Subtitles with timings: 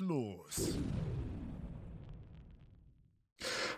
[0.00, 0.73] Los.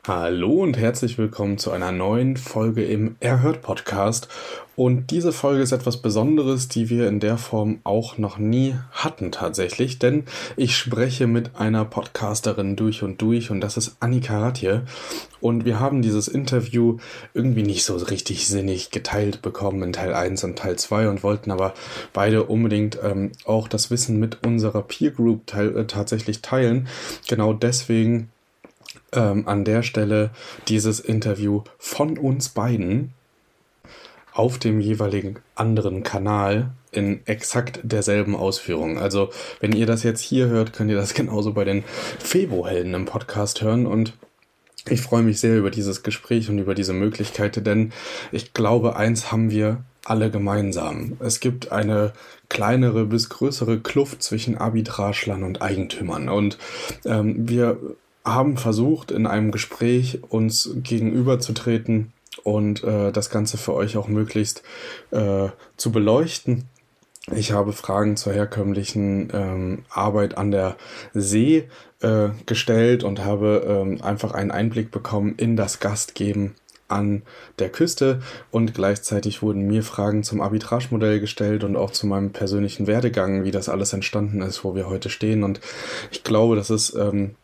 [0.08, 4.28] Hallo und herzlich willkommen zu einer neuen Folge im Erhört Podcast.
[4.76, 9.32] Und diese Folge ist etwas Besonderes, die wir in der Form auch noch nie hatten
[9.32, 10.22] tatsächlich, denn
[10.56, 14.82] ich spreche mit einer Podcasterin durch und durch und das ist Annika Ratje.
[15.40, 16.98] Und wir haben dieses Interview
[17.34, 21.50] irgendwie nicht so richtig sinnig geteilt bekommen in Teil 1 und Teil 2 und wollten
[21.50, 21.74] aber
[22.12, 26.86] beide unbedingt ähm, auch das Wissen mit unserer Peer Group teil äh, tatsächlich teilen.
[27.26, 28.30] Genau deswegen
[29.16, 30.30] ähm, an der Stelle
[30.68, 33.12] dieses Interview von uns beiden
[34.32, 38.98] auf dem jeweiligen anderen Kanal in exakt derselben Ausführung.
[38.98, 41.84] Also, wenn ihr das jetzt hier hört, könnt ihr das genauso bei den
[42.18, 44.12] Febo-Helden im Podcast hören und
[44.88, 47.92] ich freue mich sehr über dieses Gespräch und über diese Möglichkeit, denn
[48.30, 51.16] ich glaube, eins haben wir alle gemeinsam.
[51.18, 52.12] Es gibt eine
[52.48, 56.28] kleinere bis größere Kluft zwischen Arbitraglern und Eigentümern.
[56.28, 56.58] Und
[57.04, 57.78] ähm, wir
[58.26, 64.62] haben versucht, in einem Gespräch uns gegenüberzutreten und äh, das Ganze für euch auch möglichst
[65.12, 66.64] äh, zu beleuchten.
[67.34, 70.76] Ich habe Fragen zur herkömmlichen ähm, Arbeit an der
[71.12, 71.68] See
[72.00, 76.54] äh, gestellt und habe ähm, einfach einen Einblick bekommen in das Gastgeben
[76.88, 77.22] an
[77.58, 78.20] der Küste
[78.52, 83.50] und gleichzeitig wurden mir Fragen zum Arbitragemodell gestellt und auch zu meinem persönlichen Werdegang, wie
[83.50, 85.42] das alles entstanden ist, wo wir heute stehen.
[85.42, 85.60] Und
[86.12, 87.34] ich glaube, das ist ähm,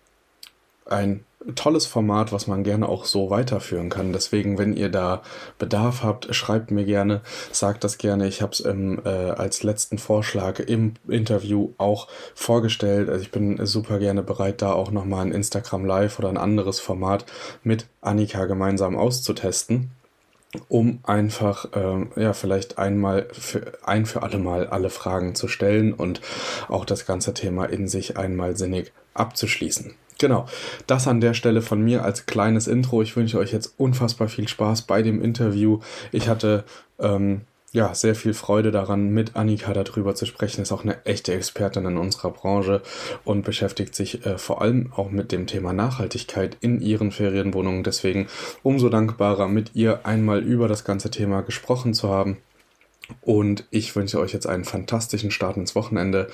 [0.86, 4.12] ein tolles Format, was man gerne auch so weiterführen kann.
[4.12, 5.22] Deswegen, wenn ihr da
[5.58, 7.20] Bedarf habt, schreibt mir gerne,
[7.50, 8.28] sagt das gerne.
[8.28, 13.08] Ich habe es äh, als letzten Vorschlag im Interview auch vorgestellt.
[13.08, 16.80] Also ich bin super gerne bereit, da auch nochmal ein Instagram Live oder ein anderes
[16.80, 17.26] Format
[17.62, 19.90] mit Annika gemeinsam auszutesten
[20.68, 25.94] um einfach äh, ja vielleicht einmal für ein für alle Mal alle Fragen zu stellen
[25.94, 26.20] und
[26.68, 29.94] auch das ganze Thema in sich einmal sinnig abzuschließen.
[30.22, 30.46] Genau,
[30.86, 33.02] das an der Stelle von mir als kleines Intro.
[33.02, 35.80] Ich wünsche euch jetzt unfassbar viel Spaß bei dem Interview.
[36.12, 36.62] Ich hatte
[37.00, 37.40] ähm,
[37.72, 40.62] ja sehr viel Freude daran, mit Annika darüber zu sprechen.
[40.62, 42.82] Ist auch eine echte Expertin in unserer Branche
[43.24, 47.82] und beschäftigt sich äh, vor allem auch mit dem Thema Nachhaltigkeit in ihren Ferienwohnungen.
[47.82, 48.28] Deswegen
[48.62, 52.36] umso dankbarer, mit ihr einmal über das ganze Thema gesprochen zu haben.
[53.20, 56.28] Und ich wünsche euch jetzt einen fantastischen Start ins Wochenende.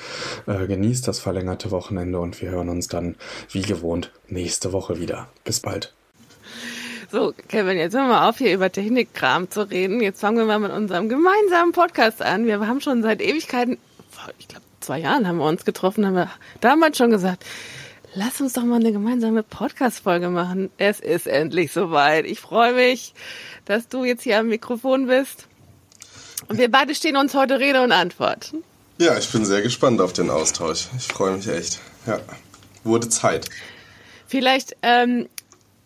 [0.46, 3.16] Äh, genießt das verlängerte Wochenende und wir hören uns dann
[3.50, 5.28] wie gewohnt nächste Woche wieder.
[5.44, 5.94] Bis bald.
[7.10, 10.00] So, Kevin, jetzt hören wir auf, hier über Technikkram zu reden.
[10.00, 12.46] Jetzt fangen wir mal mit unserem gemeinsamen Podcast an.
[12.46, 13.78] Wir haben schon seit Ewigkeiten,
[14.38, 16.30] ich glaube zwei Jahren haben wir uns getroffen, haben wir
[16.60, 17.44] damals schon gesagt,
[18.14, 20.70] lass uns doch mal eine gemeinsame Podcast-Folge machen.
[20.76, 22.26] Es ist endlich soweit.
[22.26, 23.14] Ich freue mich,
[23.64, 25.47] dass du jetzt hier am Mikrofon bist.
[26.48, 28.52] Und wir beide stehen uns heute Rede und Antwort.
[28.98, 30.88] Ja, ich bin sehr gespannt auf den Austausch.
[30.96, 31.78] Ich freue mich echt.
[32.06, 32.20] Ja,
[32.84, 33.48] wurde Zeit.
[34.26, 35.28] Vielleicht ähm,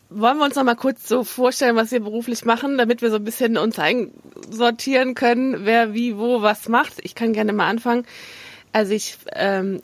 [0.08, 3.16] wollen wir uns noch mal kurz so vorstellen, was wir beruflich machen, damit wir so
[3.16, 6.94] ein bisschen uns einsortieren können, wer wie wo was macht.
[7.02, 8.06] Ich kann gerne mal anfangen.
[8.72, 9.82] Also ich ähm,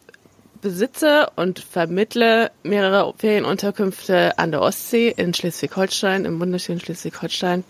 [0.61, 7.65] besitze und vermittle mehrere Ferienunterkünfte an der Ostsee in Schleswig-Holstein, im wunderschönen Schleswig-Holstein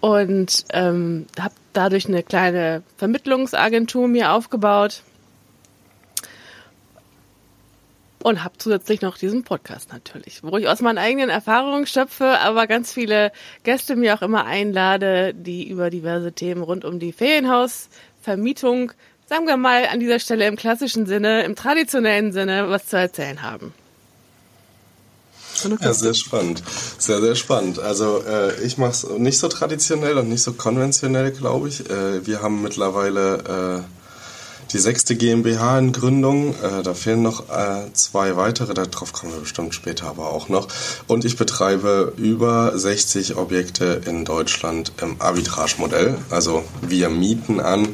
[0.00, 5.02] und ähm, habe dadurch eine kleine Vermittlungsagentur mir aufgebaut
[8.22, 12.66] und habe zusätzlich noch diesen Podcast natürlich, wo ich aus meinen eigenen Erfahrungen schöpfe, aber
[12.66, 18.92] ganz viele Gäste mir auch immer einlade, die über diverse Themen rund um die Ferienhausvermietung
[19.28, 23.42] sagen wir mal, an dieser Stelle im klassischen Sinne, im traditionellen Sinne was zu erzählen
[23.42, 23.74] haben.
[25.80, 26.62] Ja, sehr spannend.
[26.98, 27.78] Sehr, sehr spannend.
[27.78, 31.88] Also äh, ich mache es nicht so traditionell und nicht so konventionell, glaube ich.
[31.88, 36.54] Äh, wir haben mittlerweile äh, die sechste GmbH in Gründung.
[36.62, 40.68] Äh, da fehlen noch äh, zwei weitere, darauf kommen wir bestimmt später aber auch noch.
[41.06, 46.18] Und ich betreibe über 60 Objekte in Deutschland im Arbitrage-Modell.
[46.30, 47.88] Also wir mieten an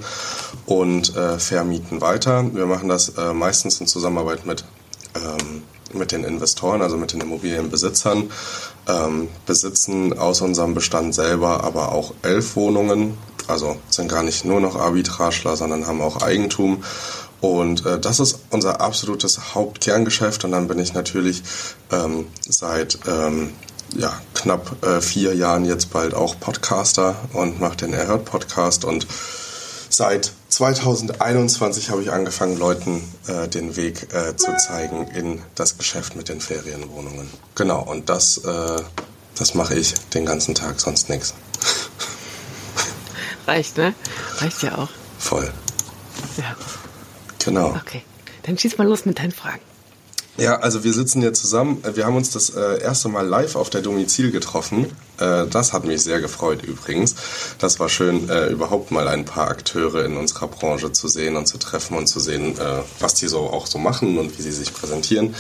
[0.67, 2.44] und äh, vermieten weiter.
[2.55, 4.64] Wir machen das meistens in Zusammenarbeit mit
[5.14, 5.62] ähm,
[5.94, 8.31] mit den Investoren, also mit den Immobilienbesitzern,
[8.88, 14.61] ähm, besitzen aus unserem Bestand selber aber auch elf Wohnungen also sind gar nicht nur
[14.61, 16.82] noch Arbitragler, sondern haben auch Eigentum.
[17.41, 20.44] Und äh, das ist unser absolutes Hauptkerngeschäft.
[20.44, 21.43] Und dann bin ich natürlich
[21.93, 23.52] ähm, seit ähm,
[23.94, 28.85] ja, knapp äh, vier Jahren jetzt bald auch Podcaster und mache den Erhört Podcast.
[28.85, 29.06] Und
[29.91, 36.15] seit 2021 habe ich angefangen, Leuten äh, den Weg äh, zu zeigen in das Geschäft
[36.15, 37.29] mit den Ferienwohnungen.
[37.56, 38.83] Genau, und das, äh,
[39.37, 41.35] das mache ich den ganzen Tag, sonst nichts.
[43.49, 43.95] Reicht, ne?
[44.39, 44.91] Reicht ja auch.
[45.19, 45.53] Voll.
[46.37, 46.55] Ja.
[47.45, 47.71] Genau.
[47.71, 48.03] Okay.
[48.45, 49.74] Dann schieß mal los mit deinen Fragen.
[50.36, 51.81] Ja, also wir sitzen hier zusammen.
[51.94, 54.86] Wir haben uns das äh, erste Mal live auf der Domizil getroffen.
[55.20, 57.14] Äh, das hat mich sehr gefreut übrigens.
[57.60, 61.46] Das war schön, äh, überhaupt mal ein paar Akteure in unserer Branche zu sehen und
[61.46, 64.50] zu treffen und zu sehen, äh, was die so auch so machen und wie sie
[64.50, 65.36] sich präsentieren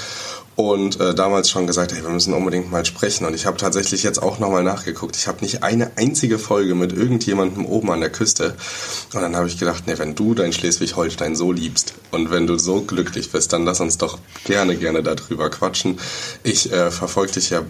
[0.56, 3.26] und äh, damals schon gesagt, hey, wir müssen unbedingt mal sprechen.
[3.26, 5.16] Und ich habe tatsächlich jetzt auch nochmal nachgeguckt.
[5.16, 8.54] Ich habe nicht eine einzige Folge mit irgendjemandem oben an der Küste.
[9.12, 12.56] Und dann habe ich gedacht, nee, wenn du dein Schleswig-Holstein so liebst und wenn du
[12.58, 15.98] so glücklich bist, dann lass uns doch gerne, gerne darüber quatschen.
[16.44, 17.62] Ich äh, verfolge dich ja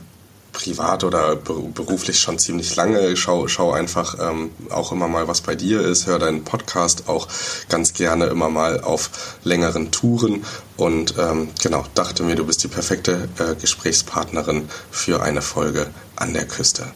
[0.54, 3.14] privat oder beruflich schon ziemlich lange.
[3.18, 6.06] Schau, schau einfach ähm, auch immer mal, was bei dir ist.
[6.06, 7.28] Hör deinen Podcast auch
[7.68, 9.10] ganz gerne immer mal auf
[9.44, 10.44] längeren Touren.
[10.78, 16.32] Und ähm, genau, dachte mir, du bist die perfekte äh, Gesprächspartnerin für eine Folge an
[16.32, 16.86] der Küste.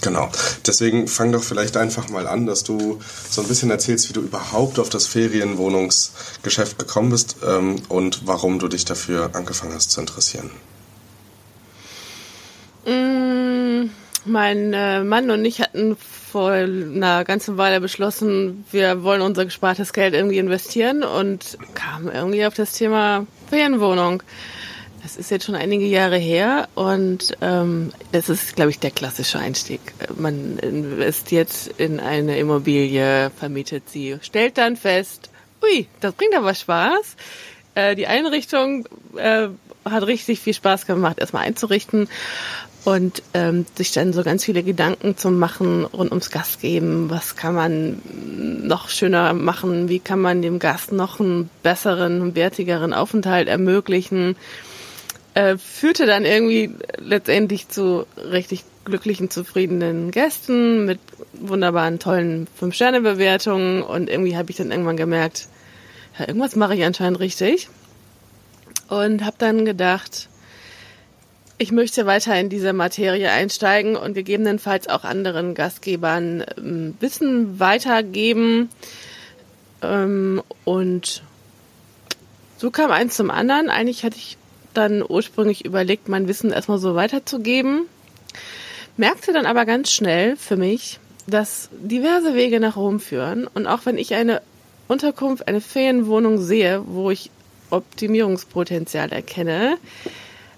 [0.00, 0.30] Genau.
[0.66, 3.00] Deswegen fang doch vielleicht einfach mal an, dass du
[3.30, 8.58] so ein bisschen erzählst, wie du überhaupt auf das Ferienwohnungsgeschäft gekommen bist ähm, und warum
[8.58, 10.50] du dich dafür angefangen hast zu interessieren.
[12.86, 13.90] Mm,
[14.24, 19.92] mein äh, Mann und ich hatten vor einer ganzen Weile beschlossen, wir wollen unser gespartes
[19.92, 24.22] Geld irgendwie investieren und kamen irgendwie auf das Thema Ferienwohnung.
[25.02, 29.38] Das ist jetzt schon einige Jahre her und ähm, das ist, glaube ich, der klassische
[29.38, 29.80] Einstieg.
[30.16, 35.30] Man investiert in eine Immobilie, vermietet sie, stellt dann fest,
[35.62, 37.16] ui, das bringt aber Spaß.
[37.76, 39.48] Äh, die Einrichtung äh,
[39.84, 42.08] hat richtig viel Spaß gemacht, erstmal einzurichten
[42.86, 47.10] und ähm, sich dann so ganz viele Gedanken zu machen rund ums Gast geben.
[47.10, 48.00] Was kann man
[48.62, 49.88] noch schöner machen?
[49.88, 54.36] Wie kann man dem Gast noch einen besseren, wertigeren Aufenthalt ermöglichen?
[55.34, 61.00] Äh, führte dann irgendwie letztendlich zu richtig glücklichen, zufriedenen Gästen mit
[61.32, 65.48] wunderbaren, tollen Fünf-Sterne-Bewertungen und irgendwie habe ich dann irgendwann gemerkt,
[66.20, 67.68] ja, irgendwas mache ich anscheinend richtig
[68.88, 70.28] und habe dann gedacht,
[71.58, 78.68] ich möchte weiter in diese Materie einsteigen und gegebenenfalls auch anderen Gastgebern ähm, Wissen weitergeben.
[79.82, 81.22] Ähm, und
[82.58, 83.70] so kam eins zum anderen.
[83.70, 84.36] Eigentlich hatte ich
[84.74, 87.86] dann ursprünglich überlegt, mein Wissen erstmal so weiterzugeben.
[88.98, 93.46] Merkte dann aber ganz schnell für mich, dass diverse Wege nach Rom führen.
[93.46, 94.42] Und auch wenn ich eine
[94.88, 97.30] Unterkunft, eine Ferienwohnung sehe, wo ich
[97.70, 99.78] Optimierungspotenzial erkenne,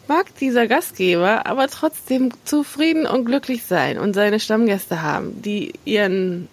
[0.09, 6.49] mag dieser Gastgeber aber trotzdem zufrieden und glücklich sein und seine Stammgäste haben, die ihren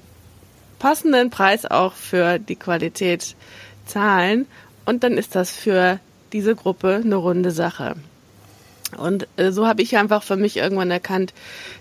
[0.79, 3.35] passenden Preis auch für die Qualität
[3.85, 4.45] zahlen.
[4.85, 5.99] Und dann ist das für
[6.33, 7.95] diese Gruppe eine runde Sache.
[8.97, 11.33] Und äh, so habe ich einfach für mich irgendwann erkannt,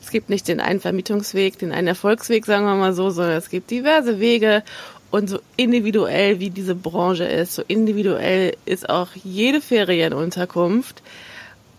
[0.02, 3.50] es gibt nicht den einen Vermietungsweg, den einen Erfolgsweg, sagen wir mal so, sondern es
[3.50, 4.62] gibt diverse Wege.
[5.10, 11.02] Und so individuell wie diese Branche ist, so individuell ist auch jede Ferienunterkunft.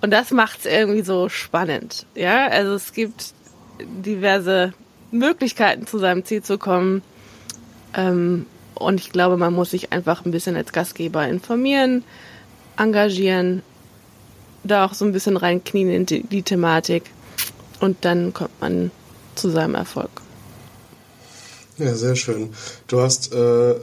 [0.05, 2.05] Und das macht es irgendwie so spannend.
[2.13, 3.33] Ja, also es gibt
[3.79, 4.71] diverse
[5.09, 7.01] Möglichkeiten, zu seinem Ziel zu kommen.
[7.95, 8.45] Ähm,
[8.75, 12.03] und ich glaube, man muss sich einfach ein bisschen als Gastgeber informieren,
[12.77, 13.63] engagieren,
[14.63, 17.05] da auch so ein bisschen reinknien in die, die Thematik.
[17.79, 18.91] Und dann kommt man
[19.33, 20.21] zu seinem Erfolg.
[21.79, 22.53] Ja, sehr schön.
[22.85, 23.73] Du hast äh,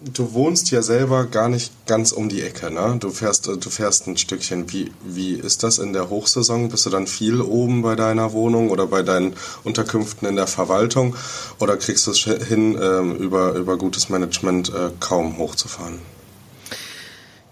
[0.00, 2.96] du wohnst ja selber gar nicht ganz um die Ecke, ne?
[3.00, 4.72] Du fährst, du fährst ein Stückchen.
[4.72, 6.68] Wie, wie ist das in der Hochsaison?
[6.68, 11.16] Bist du dann viel oben bei deiner Wohnung oder bei deinen Unterkünften in der Verwaltung?
[11.58, 15.98] Oder kriegst du es hin, ähm, über, über gutes Management äh, kaum hochzufahren?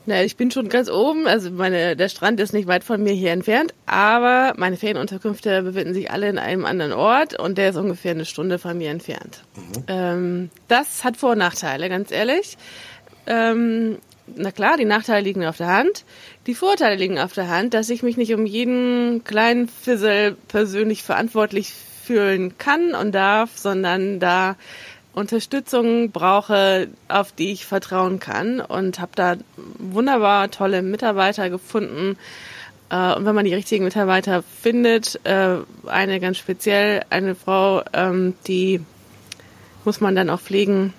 [0.07, 1.27] Na, ich bin schon ganz oben.
[1.27, 5.95] Also meine, der Strand ist nicht weit von mir hier entfernt, aber meine Ferienunterkünfte befinden
[5.95, 9.43] sich alle in einem anderen Ort und der ist ungefähr eine Stunde von mir entfernt.
[9.57, 9.83] Mhm.
[9.89, 12.57] Ähm, das hat Vor- und Nachteile, ganz ehrlich.
[13.27, 13.99] Ähm,
[14.35, 16.05] na klar, die Nachteile liegen auf der Hand.
[16.47, 21.03] Die Vorteile liegen auf der Hand, dass ich mich nicht um jeden kleinen Fizzle persönlich
[21.03, 21.73] verantwortlich
[22.05, 24.57] fühlen kann und darf, sondern da
[25.17, 29.37] Unterstützung brauche, auf die ich vertrauen kann und habe da
[29.79, 32.19] wunderbar tolle Mitarbeiter gefunden.
[32.91, 35.57] Äh, und wenn man die richtigen Mitarbeiter findet, äh,
[35.87, 38.83] eine ganz speziell, eine Frau, ähm, die
[39.87, 40.93] muss man dann auch pflegen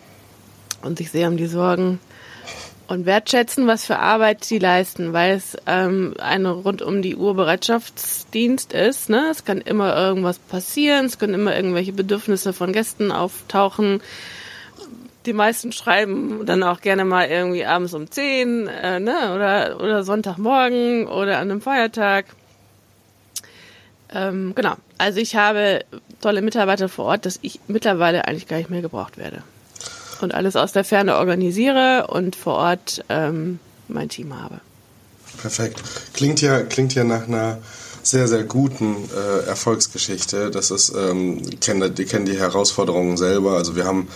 [0.81, 1.99] und sich sehr um die sorgen
[2.87, 7.35] und wertschätzen, was für Arbeit sie leisten, weil es ähm, ein rund um die Uhr
[7.35, 9.09] Bereitschaftsdienst ist.
[9.09, 9.27] Ne?
[9.29, 14.01] Es kann immer irgendwas passieren, es können immer irgendwelche Bedürfnisse von Gästen auftauchen.
[15.25, 19.33] Die meisten schreiben dann auch gerne mal irgendwie abends um 10 äh, ne?
[19.35, 22.25] oder, oder Sonntagmorgen oder an einem Feiertag.
[24.13, 25.83] Ähm, genau, also ich habe
[26.21, 29.43] tolle Mitarbeiter vor Ort, dass ich mittlerweile eigentlich gar nicht mehr gebraucht werde
[30.21, 34.59] und alles aus der Ferne organisiere und vor Ort ähm, mein Team habe.
[35.41, 35.81] Perfekt.
[36.13, 37.59] Klingt ja, klingt ja nach einer
[38.07, 40.49] sehr, sehr guten äh, Erfolgsgeschichte.
[40.49, 43.57] Das ist, ähm, die, kennen, die kennen die Herausforderungen selber.
[43.57, 44.07] Also wir haben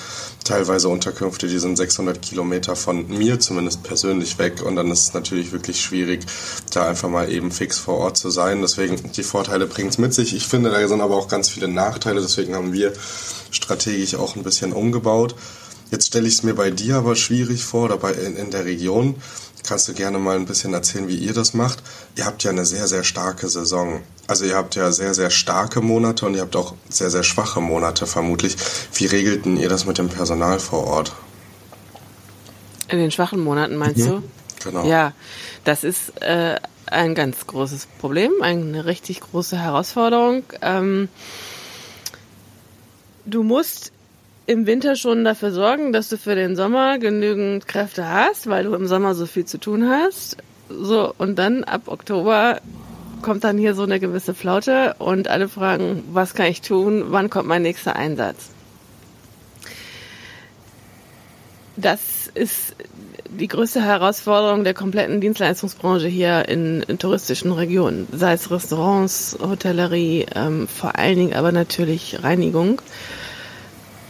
[0.44, 5.14] teilweise Unterkünfte, die sind 600 Kilometer von mir zumindest persönlich weg und dann ist es
[5.14, 6.22] natürlich wirklich schwierig,
[6.74, 8.62] da einfach mal eben fix vor Ort zu sein.
[8.62, 10.36] Deswegen, die Vorteile bringen es mit sich.
[10.36, 12.22] Ich finde, da sind aber auch ganz viele Nachteile.
[12.22, 12.94] Deswegen haben wir
[13.52, 15.36] strategisch auch ein bisschen umgebaut.
[15.92, 18.64] Jetzt stelle ich es mir bei dir aber schwierig vor oder bei, in, in der
[18.64, 19.16] Region.
[19.68, 21.84] Kannst du gerne mal ein bisschen erzählen, wie ihr das macht?
[22.16, 24.02] Ihr habt ja eine sehr, sehr starke Saison.
[24.26, 27.60] Also ihr habt ja sehr, sehr starke Monate und ihr habt auch sehr, sehr schwache
[27.60, 28.56] Monate vermutlich.
[28.94, 31.12] Wie regelten ihr das mit dem Personal vor Ort?
[32.88, 34.08] In den schwachen Monaten meinst mhm.
[34.08, 34.24] du?
[34.64, 34.86] Genau.
[34.86, 35.14] Ja,
[35.66, 36.56] das ist äh,
[36.86, 40.44] ein ganz großes Problem, eine richtig große Herausforderung.
[40.62, 41.10] Ähm,
[43.26, 43.92] du musst
[44.52, 48.74] im Winter schon dafür sorgen, dass du für den Sommer genügend Kräfte hast, weil du
[48.74, 50.38] im Sommer so viel zu tun hast.
[50.70, 52.60] So, und dann ab Oktober
[53.22, 57.30] kommt dann hier so eine gewisse Flaute und alle fragen, was kann ich tun, wann
[57.30, 58.50] kommt mein nächster Einsatz?
[61.78, 62.02] Das
[62.34, 62.76] ist
[63.30, 70.26] die größte Herausforderung der kompletten Dienstleistungsbranche hier in, in touristischen Regionen, sei es Restaurants, Hotellerie,
[70.36, 72.82] ähm, vor allen Dingen aber natürlich Reinigung.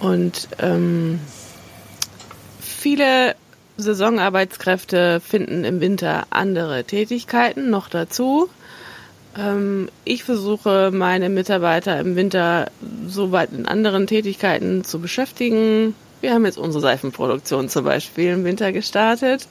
[0.02, 1.20] Und ähm,
[2.60, 3.36] viele
[3.78, 8.50] Saisonarbeitskräfte finden im Winter andere Tätigkeiten noch dazu.
[9.38, 12.72] Ähm, ich versuche meine Mitarbeiter im Winter
[13.08, 15.96] so weit in anderen Tätigkeiten zu beschäftigen.
[16.20, 19.48] Wir haben jetzt unsere Seifenproduktion zum Beispiel im Winter gestartet,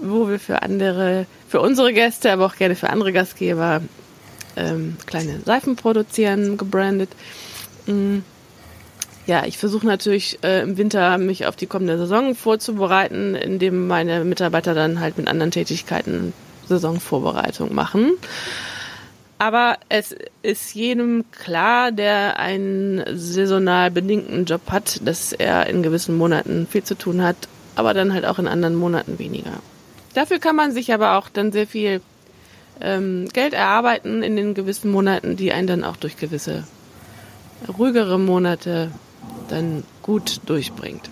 [0.00, 3.82] wo wir für andere, für unsere Gäste, aber auch gerne für andere Gastgeber
[4.56, 7.10] ähm, kleine Seifen produzieren, gebrandet.
[7.86, 8.22] Mhm.
[9.26, 14.24] Ja, ich versuche natürlich äh, im Winter mich auf die kommende Saison vorzubereiten, indem meine
[14.24, 16.34] Mitarbeiter dann halt mit anderen Tätigkeiten
[16.68, 18.12] Saisonvorbereitung machen.
[19.38, 26.16] Aber es ist jedem klar, der einen saisonal bedingten Job hat, dass er in gewissen
[26.16, 27.36] Monaten viel zu tun hat,
[27.76, 29.52] aber dann halt auch in anderen Monaten weniger.
[30.14, 32.00] Dafür kann man sich aber auch dann sehr viel
[32.80, 36.64] ähm, Geld erarbeiten in den gewissen Monaten, die einen dann auch durch gewisse
[37.76, 38.90] ruhigere Monate
[39.48, 41.10] dann gut durchbringt.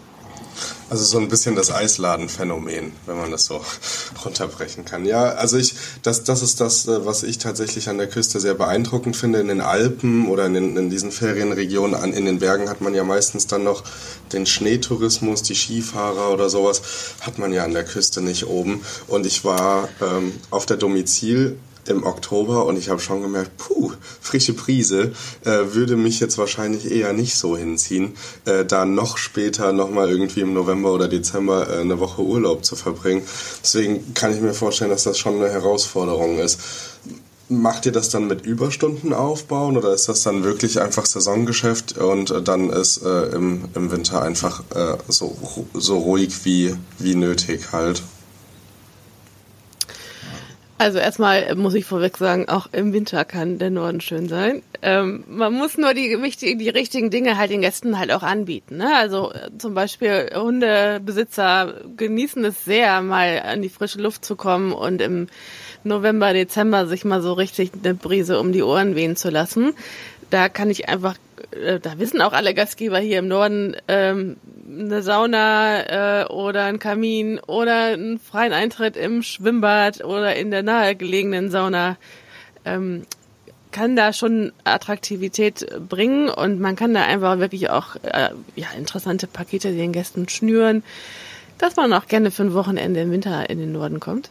[0.90, 3.62] Also so ein bisschen das Eisladenphänomen, wenn man das so
[4.24, 5.06] runterbrechen kann.
[5.06, 8.54] Ja, also ich, das, das ist das, äh, was ich tatsächlich an der Küste sehr
[8.54, 9.40] beeindruckend finde.
[9.40, 12.94] In den Alpen oder in, den, in diesen Ferienregionen, an, in den Bergen hat man
[12.94, 13.84] ja meistens dann noch
[14.32, 16.82] den Schneetourismus, die Skifahrer oder sowas,
[17.22, 18.82] hat man ja an der Küste nicht oben.
[19.08, 21.56] Und ich war ähm, auf der Domizil
[21.88, 25.12] im Oktober und ich habe schon gemerkt, puh, frische Prise,
[25.44, 30.40] äh, würde mich jetzt wahrscheinlich eher nicht so hinziehen, äh, da noch später nochmal irgendwie
[30.40, 33.22] im November oder Dezember äh, eine Woche Urlaub zu verbringen.
[33.62, 36.60] Deswegen kann ich mir vorstellen, dass das schon eine Herausforderung ist.
[37.48, 42.30] Macht ihr das dann mit Überstunden aufbauen oder ist das dann wirklich einfach Saisongeschäft und
[42.30, 45.36] äh, dann ist äh, im, im Winter einfach äh, so,
[45.74, 48.02] so ruhig wie, wie nötig halt?
[50.78, 54.62] Also erstmal muss ich vorweg sagen, auch im Winter kann der Norden schön sein.
[54.82, 56.18] Ähm, man muss nur die,
[56.56, 58.78] die richtigen Dinge halt den Gästen halt auch anbieten.
[58.78, 58.90] Ne?
[58.96, 64.72] Also äh, zum Beispiel Hundebesitzer genießen es sehr, mal an die frische Luft zu kommen
[64.72, 65.28] und im
[65.84, 69.74] November, Dezember sich mal so richtig eine Brise um die Ohren wehen zu lassen.
[70.30, 71.16] Da kann ich einfach,
[71.50, 74.36] äh, da wissen auch alle Gastgeber hier im Norden, ähm,
[74.72, 80.62] eine Sauna äh, oder ein Kamin oder einen freien Eintritt im Schwimmbad oder in der
[80.62, 81.96] nahegelegenen Sauna
[82.64, 83.02] ähm,
[83.70, 89.26] kann da schon Attraktivität bringen und man kann da einfach wirklich auch äh, ja, interessante
[89.26, 90.82] Pakete den Gästen schnüren,
[91.58, 94.30] dass man auch gerne für ein Wochenende im Winter in den Norden kommt.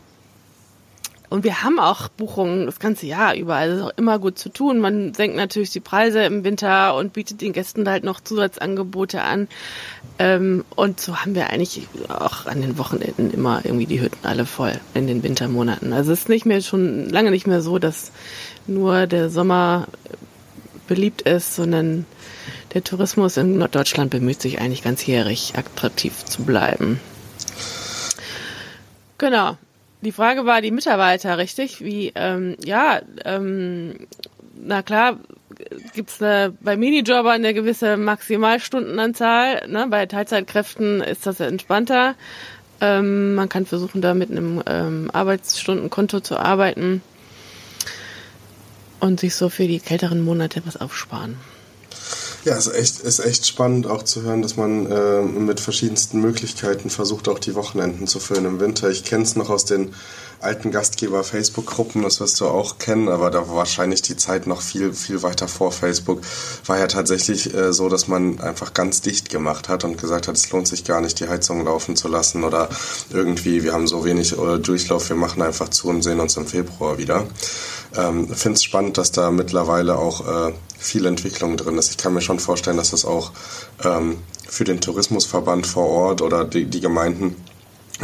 [1.32, 3.70] Und wir haben auch Buchungen das ganze Jahr überall.
[3.70, 4.80] Das ist auch immer gut zu tun.
[4.80, 9.48] Man senkt natürlich die Preise im Winter und bietet den Gästen halt noch Zusatzangebote an.
[10.20, 14.46] Ähm, und so haben wir eigentlich auch an den Wochenenden immer irgendwie die Hütten alle
[14.46, 15.94] voll in den Wintermonaten.
[15.94, 18.12] Also es ist nicht mehr schon lange nicht mehr so, dass
[18.68, 19.88] nur der Sommer
[20.90, 22.06] beliebt ist, sondern
[22.74, 27.00] der Tourismus in Norddeutschland bemüht sich eigentlich ganzjährig attraktiv zu bleiben.
[29.18, 29.56] Genau
[30.01, 31.84] die Frage war die Mitarbeiter, richtig?
[31.84, 34.08] Wie, ähm, ja, ähm,
[34.55, 35.17] na klar,
[35.93, 39.67] gibt's eine, bei Minijobber eine gewisse Maximalstundenanzahl.
[39.67, 39.88] Ne?
[39.89, 42.15] Bei Teilzeitkräften ist das entspannter.
[42.79, 47.01] Ähm, man kann versuchen, da mit einem ähm, Arbeitsstundenkonto zu arbeiten
[49.00, 51.38] und sich so für die kälteren Monate was aufsparen.
[52.43, 56.89] Ja, ist echt, ist echt spannend auch zu hören, dass man äh, mit verschiedensten Möglichkeiten
[56.89, 58.89] versucht, auch die Wochenenden zu füllen im Winter.
[58.89, 59.93] Ich kenne es noch aus den
[60.41, 64.93] alten Gastgeber-Facebook-Gruppen, das wirst du auch kennen, aber da war wahrscheinlich die Zeit noch viel,
[64.93, 66.21] viel weiter vor Facebook.
[66.65, 70.36] War ja tatsächlich äh, so, dass man einfach ganz dicht gemacht hat und gesagt hat,
[70.36, 72.69] es lohnt sich gar nicht, die Heizung laufen zu lassen oder
[73.12, 76.48] irgendwie, wir haben so wenig äh, Durchlauf, wir machen einfach zu und sehen uns im
[76.48, 77.27] Februar wieder.
[77.95, 81.91] Ähm, Finde es spannend, dass da mittlerweile auch äh, viel Entwicklung drin ist.
[81.91, 83.31] Ich kann mir schon vorstellen, dass das auch
[83.83, 84.17] ähm,
[84.48, 87.36] für den Tourismusverband vor Ort oder die, die Gemeinden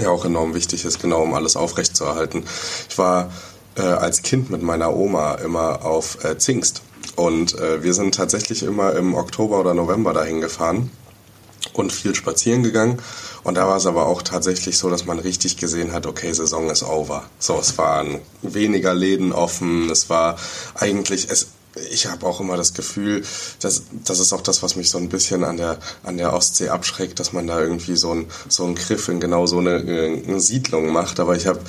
[0.02, 2.44] ja auch enorm wichtig ist, genau um alles aufrechtzuerhalten.
[2.90, 3.32] Ich war
[3.76, 6.82] äh, als Kind mit meiner Oma immer auf äh, Zingst
[7.16, 10.92] und äh, wir sind tatsächlich immer im Oktober oder November dahin gefahren
[11.74, 13.02] und viel spazieren gegangen.
[13.44, 16.70] Und da war es aber auch tatsächlich so, dass man richtig gesehen hat, okay, Saison
[16.70, 17.24] ist over.
[17.40, 20.38] So, es waren weniger Läden offen, es war
[20.76, 21.48] eigentlich, es,
[21.92, 23.24] ich habe auch immer das Gefühl,
[23.60, 26.70] dass das ist auch das, was mich so ein bisschen an der an der Ostsee
[26.70, 30.40] abschreckt, dass man da irgendwie so ein so ein Griff in genau so eine, eine
[30.40, 31.20] Siedlung macht.
[31.20, 31.60] Aber ich habe,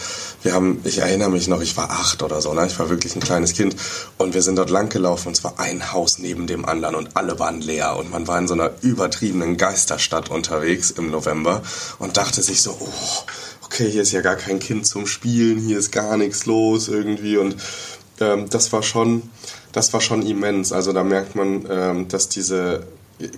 [0.43, 2.67] wir haben, ich erinnere mich noch, ich war acht oder so, ne?
[2.67, 3.77] Ich war wirklich ein kleines Kind
[4.19, 7.17] und wir sind dort lang gelaufen und es war ein Haus neben dem anderen und
[7.17, 11.63] alle waren leer und man war in so einer übertriebenen Geisterstadt unterwegs im November
[11.99, 13.25] und dachte sich so, oh,
[13.65, 17.37] okay, hier ist ja gar kein Kind zum Spielen, hier ist gar nichts los irgendwie
[17.37, 17.57] und
[18.21, 19.23] ähm, das war schon
[19.79, 20.73] das war schon immens.
[20.73, 22.85] Also da merkt man, ähm, dass diese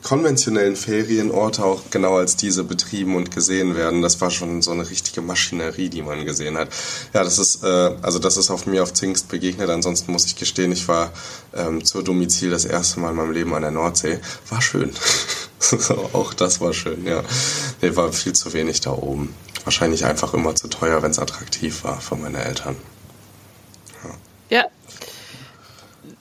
[0.02, 4.00] konventionellen Ferienorte auch genau als diese betrieben und gesehen werden.
[4.00, 6.68] Das war schon so eine richtige Maschinerie, die man gesehen hat.
[7.12, 9.68] Ja, das ist äh, also das ist auf mir auf Zingst begegnet.
[9.68, 11.12] Ansonsten muss ich gestehen, ich war
[11.54, 14.18] ähm, zur Domizil das erste Mal in meinem Leben an der Nordsee.
[14.48, 14.92] War schön.
[16.14, 17.06] auch das war schön.
[17.06, 17.22] Ja,
[17.82, 19.34] nee, war viel zu wenig da oben.
[19.64, 22.76] Wahrscheinlich einfach immer zu teuer, wenn es attraktiv war für meine Eltern.
[24.50, 24.58] Ja.
[24.58, 24.66] ja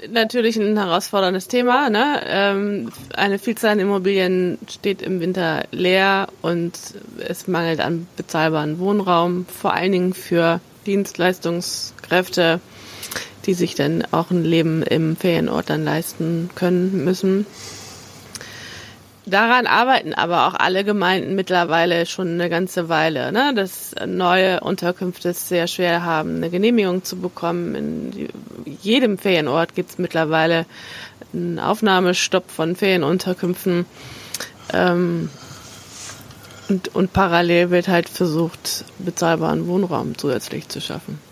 [0.07, 1.89] natürlich ein herausforderndes Thema.
[1.89, 2.21] Ne?
[2.25, 6.77] Ähm, eine Vielzahl an Immobilien steht im Winter leer und
[7.27, 12.59] es mangelt an bezahlbaren Wohnraum, vor allen Dingen für Dienstleistungskräfte,
[13.45, 17.45] die sich dann auch ein Leben im Ferienort dann leisten können müssen.
[19.29, 23.53] Daran arbeiten aber auch alle Gemeinden mittlerweile schon eine ganze Weile, ne?
[23.55, 27.75] dass neue Unterkünfte es sehr schwer haben, eine Genehmigung zu bekommen.
[27.75, 28.29] In
[28.81, 30.65] jedem Ferienort gibt es mittlerweile
[31.33, 33.85] einen Aufnahmestopp von Ferienunterkünften.
[34.73, 35.29] Ähm,
[36.69, 41.28] und, und parallel wird halt versucht, bezahlbaren Wohnraum zusätzlich zu schaffen.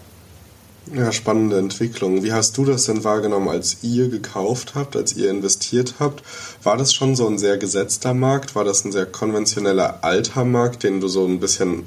[0.93, 2.23] Ja, spannende Entwicklung.
[2.23, 6.23] Wie hast du das denn wahrgenommen, als ihr gekauft habt, als ihr investiert habt?
[6.63, 8.55] War das schon so ein sehr gesetzter Markt?
[8.55, 11.83] War das ein sehr konventioneller alter Markt, den du so ein bisschen,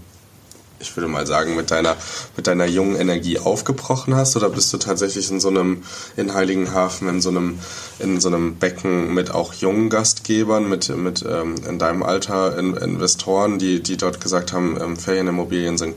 [0.81, 1.97] ich würde mal sagen, mit deiner,
[2.37, 4.37] mit deiner jungen Energie aufgebrochen hast?
[4.37, 5.83] Oder bist du tatsächlich in so einem,
[6.19, 7.59] in Heiligenhafen, in so einem,
[8.01, 12.77] in so einem Becken mit auch jungen Gastgebern, mit, mit ähm, in deinem Alter in,
[12.77, 15.95] Investoren, die, die dort gesagt haben, ähm, Ferienimmobilien sind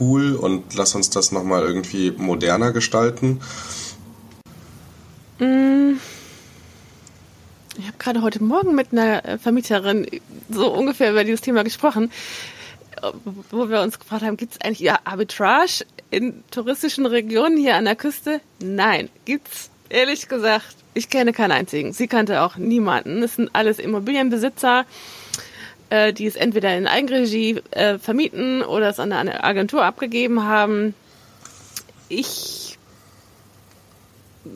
[0.00, 3.40] cool und lass uns das nochmal irgendwie moderner gestalten?
[5.38, 5.94] Mm.
[7.78, 10.06] Ich habe gerade heute Morgen mit einer äh, Vermieterin
[10.48, 12.10] so ungefähr über dieses Thema gesprochen,
[13.50, 17.84] wo wir uns gefragt haben, gibt es eigentlich ja, Arbitrage in touristischen Regionen hier an
[17.84, 18.40] der Küste?
[18.60, 20.76] Nein, gibt's ehrlich gesagt.
[20.94, 21.92] Ich kenne keinen einzigen.
[21.92, 23.22] Sie kannte auch niemanden.
[23.22, 24.86] Es sind alles Immobilienbesitzer,
[25.90, 30.94] äh, die es entweder in Eigenregie äh, vermieten oder es an eine Agentur abgegeben haben.
[32.08, 32.78] Ich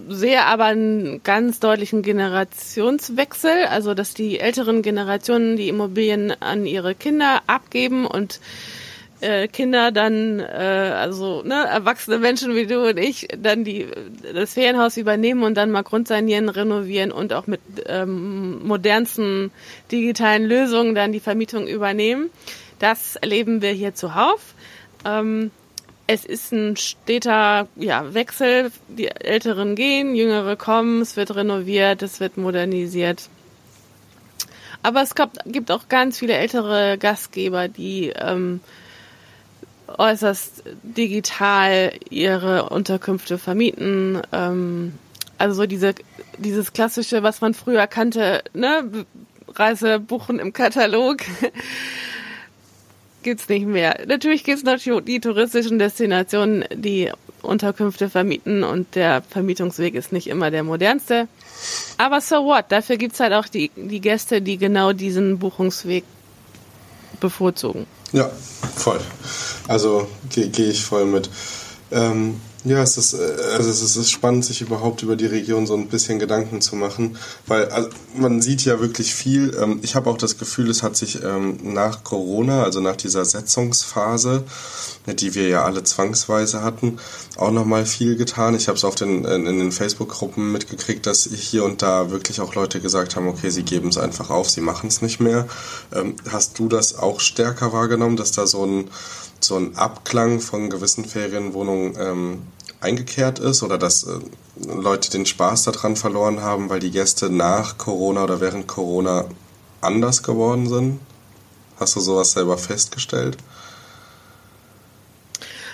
[0.09, 6.95] sehe aber einen ganz deutlichen Generationswechsel, also dass die älteren Generationen die Immobilien an ihre
[6.95, 8.41] Kinder abgeben und
[9.21, 13.87] äh, Kinder dann, äh, also ne, erwachsene Menschen wie du und ich, dann die
[14.35, 19.51] das Ferienhaus übernehmen und dann mal grundsanieren, renovieren und auch mit ähm, modernsten
[19.91, 22.31] digitalen Lösungen dann die Vermietung übernehmen.
[22.79, 24.55] Das erleben wir hier zuhauf.
[25.05, 25.51] Ähm,
[26.07, 28.73] es ist ein steter ja, Wechsel.
[28.89, 33.29] Die Älteren gehen, Jüngere kommen, es wird renoviert, es wird modernisiert.
[34.83, 38.61] Aber es gibt, auch ganz viele ältere Gastgeber, die ähm,
[39.99, 44.21] äußerst digital ihre Unterkünfte vermieten.
[44.33, 44.95] Ähm,
[45.39, 45.95] also so diese,
[46.39, 49.07] dieses klassische, was man früher kannte, ne?
[49.49, 51.19] Reise buchen im Katalog.
[53.23, 54.01] gibt's nicht mehr.
[54.07, 57.11] Natürlich gibt's noch die touristischen Destinationen, die
[57.43, 61.29] Unterkünfte vermieten und der Vermietungsweg ist nicht immer der modernste.
[61.99, 62.67] Aber so what?
[62.69, 66.05] Dafür gibt's halt auch die, die Gäste, die genau diesen Buchungsweg
[67.21, 67.87] bevorzugen.
[68.13, 68.31] Ja,
[68.77, 69.01] voll.
[69.69, 71.31] Also gehe geh ich voll mit.
[71.93, 73.17] Ähm, ja, es ist, äh,
[73.57, 77.17] also es ist spannend, sich überhaupt über die Region so ein bisschen Gedanken zu machen,
[77.47, 79.57] weil also man sieht ja wirklich viel.
[79.59, 83.25] Ähm, ich habe auch das Gefühl, es hat sich ähm, nach Corona, also nach dieser
[83.25, 84.45] Setzungsphase,
[85.07, 86.99] die wir ja alle zwangsweise hatten,
[87.37, 88.55] auch nochmal viel getan.
[88.55, 92.55] Ich habe es auf den, in den Facebook-Gruppen mitgekriegt, dass hier und da wirklich auch
[92.55, 95.49] Leute gesagt haben, okay, sie geben es einfach auf, sie machen es nicht mehr.
[95.95, 98.91] Ähm, hast du das auch stärker wahrgenommen, dass da so ein
[99.45, 102.43] so ein Abklang von gewissen Ferienwohnungen ähm,
[102.81, 104.19] eingekehrt ist oder dass äh,
[104.67, 109.27] Leute den Spaß daran verloren haben, weil die Gäste nach Corona oder während Corona
[109.81, 111.01] anders geworden sind?
[111.79, 113.39] Hast du sowas selber festgestellt?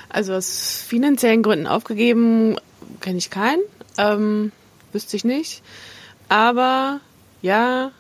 [0.09, 2.57] Also aus finanziellen Gründen aufgegeben
[3.01, 3.63] kenne ich keinen,
[3.99, 4.53] ähm,
[4.93, 5.63] wüsste ich nicht.
[6.29, 7.01] Aber
[7.43, 7.91] ja,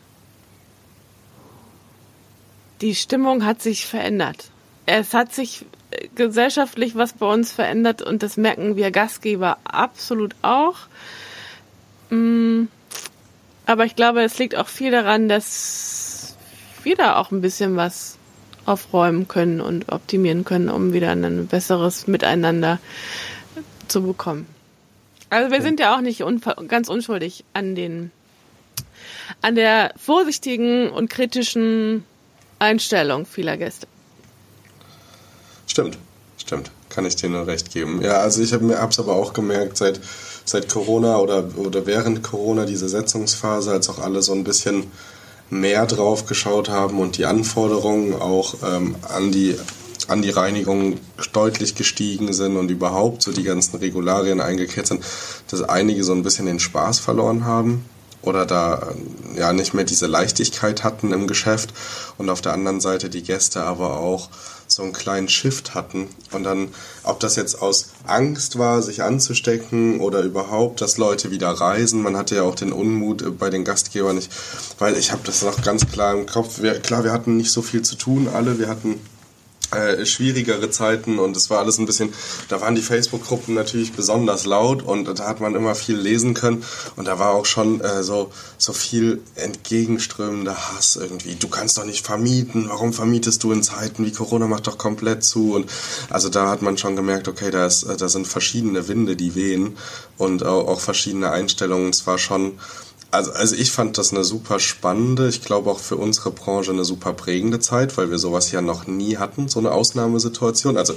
[2.80, 4.50] die Stimmung hat sich verändert
[4.86, 10.34] es hat sich äh, gesellschaftlich was bei uns verändert und das merken wir Gastgeber absolut
[10.42, 10.76] auch.
[12.10, 12.64] Mm,
[13.66, 16.36] aber ich glaube, es liegt auch viel daran, dass
[16.84, 18.16] wir da auch ein bisschen was
[18.64, 22.78] aufräumen können und optimieren können, um wieder ein besseres Miteinander
[23.88, 24.46] zu bekommen.
[25.30, 26.22] Also wir sind ja auch nicht
[26.68, 28.12] ganz unschuldig an den
[29.42, 32.04] an der vorsichtigen und kritischen
[32.58, 33.88] Einstellung vieler Gäste.
[35.76, 35.98] Stimmt,
[36.38, 36.70] stimmt.
[36.88, 38.00] Kann ich dir nur recht geben.
[38.00, 40.00] Ja, also ich habe mir hab's aber auch gemerkt, seit,
[40.46, 44.84] seit Corona oder, oder während Corona, diese Setzungsphase, als auch alle so ein bisschen
[45.50, 49.54] mehr drauf geschaut haben und die Anforderungen auch ähm, an die
[50.08, 50.98] an die Reinigung
[51.34, 55.04] deutlich gestiegen sind und überhaupt so die ganzen Regularien eingekehrt sind,
[55.50, 57.84] dass einige so ein bisschen den Spaß verloren haben
[58.26, 58.94] oder da
[59.36, 61.72] ja nicht mehr diese Leichtigkeit hatten im Geschäft
[62.18, 64.28] und auf der anderen Seite die Gäste aber auch
[64.68, 66.08] so einen kleinen Shift hatten.
[66.32, 66.68] Und dann,
[67.04, 72.02] ob das jetzt aus Angst war, sich anzustecken oder überhaupt, dass Leute wieder reisen.
[72.02, 74.30] Man hatte ja auch den Unmut äh, bei den Gastgebern nicht,
[74.78, 76.60] weil ich habe das noch ganz klar im Kopf.
[76.60, 78.58] Wir, klar, wir hatten nicht so viel zu tun, alle.
[78.58, 79.00] Wir hatten
[79.72, 82.12] äh, schwierigere Zeiten und es war alles ein bisschen,
[82.48, 86.64] da waren die Facebook-Gruppen natürlich besonders laut und da hat man immer viel lesen können
[86.96, 91.34] und da war auch schon äh, so, so viel entgegenströmender Hass irgendwie.
[91.34, 95.24] Du kannst doch nicht vermieten, warum vermietest du in Zeiten wie Corona macht doch komplett
[95.24, 95.70] zu und
[96.10, 99.76] also da hat man schon gemerkt, okay, da, ist, da sind verschiedene Winde, die wehen
[100.16, 101.90] und auch verschiedene Einstellungen.
[101.90, 102.58] Es war schon
[103.16, 106.84] also, also ich fand das eine super spannende, ich glaube auch für unsere Branche eine
[106.84, 110.76] super prägende Zeit, weil wir sowas ja noch nie hatten, so eine Ausnahmesituation.
[110.76, 110.94] Also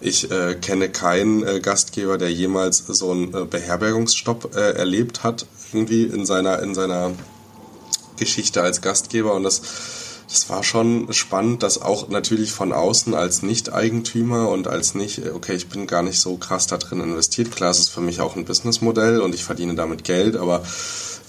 [0.00, 5.46] ich äh, kenne keinen äh, Gastgeber, der jemals so einen äh, Beherbergungsstopp äh, erlebt hat,
[5.72, 7.12] irgendwie in seiner, in seiner
[8.18, 9.34] Geschichte als Gastgeber.
[9.34, 9.62] Und das,
[10.28, 15.54] das war schon spannend, dass auch natürlich von außen als Nicht-Eigentümer und als nicht, okay,
[15.54, 17.52] ich bin gar nicht so krass da drin investiert.
[17.52, 20.64] Klar, es ist für mich auch ein Businessmodell und ich verdiene damit Geld, aber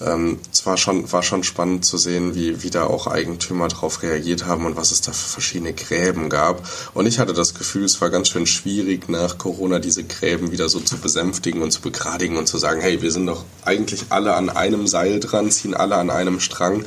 [0.00, 4.02] ähm, es war schon, war schon spannend zu sehen, wie, wie da auch Eigentümer darauf
[4.02, 6.68] reagiert haben und was es da für verschiedene Gräben gab.
[6.94, 10.68] Und ich hatte das Gefühl, es war ganz schön schwierig, nach Corona diese Gräben wieder
[10.68, 14.34] so zu besänftigen und zu begradigen und zu sagen, hey, wir sind doch eigentlich alle
[14.34, 16.84] an einem Seil dran, ziehen alle an einem Strang.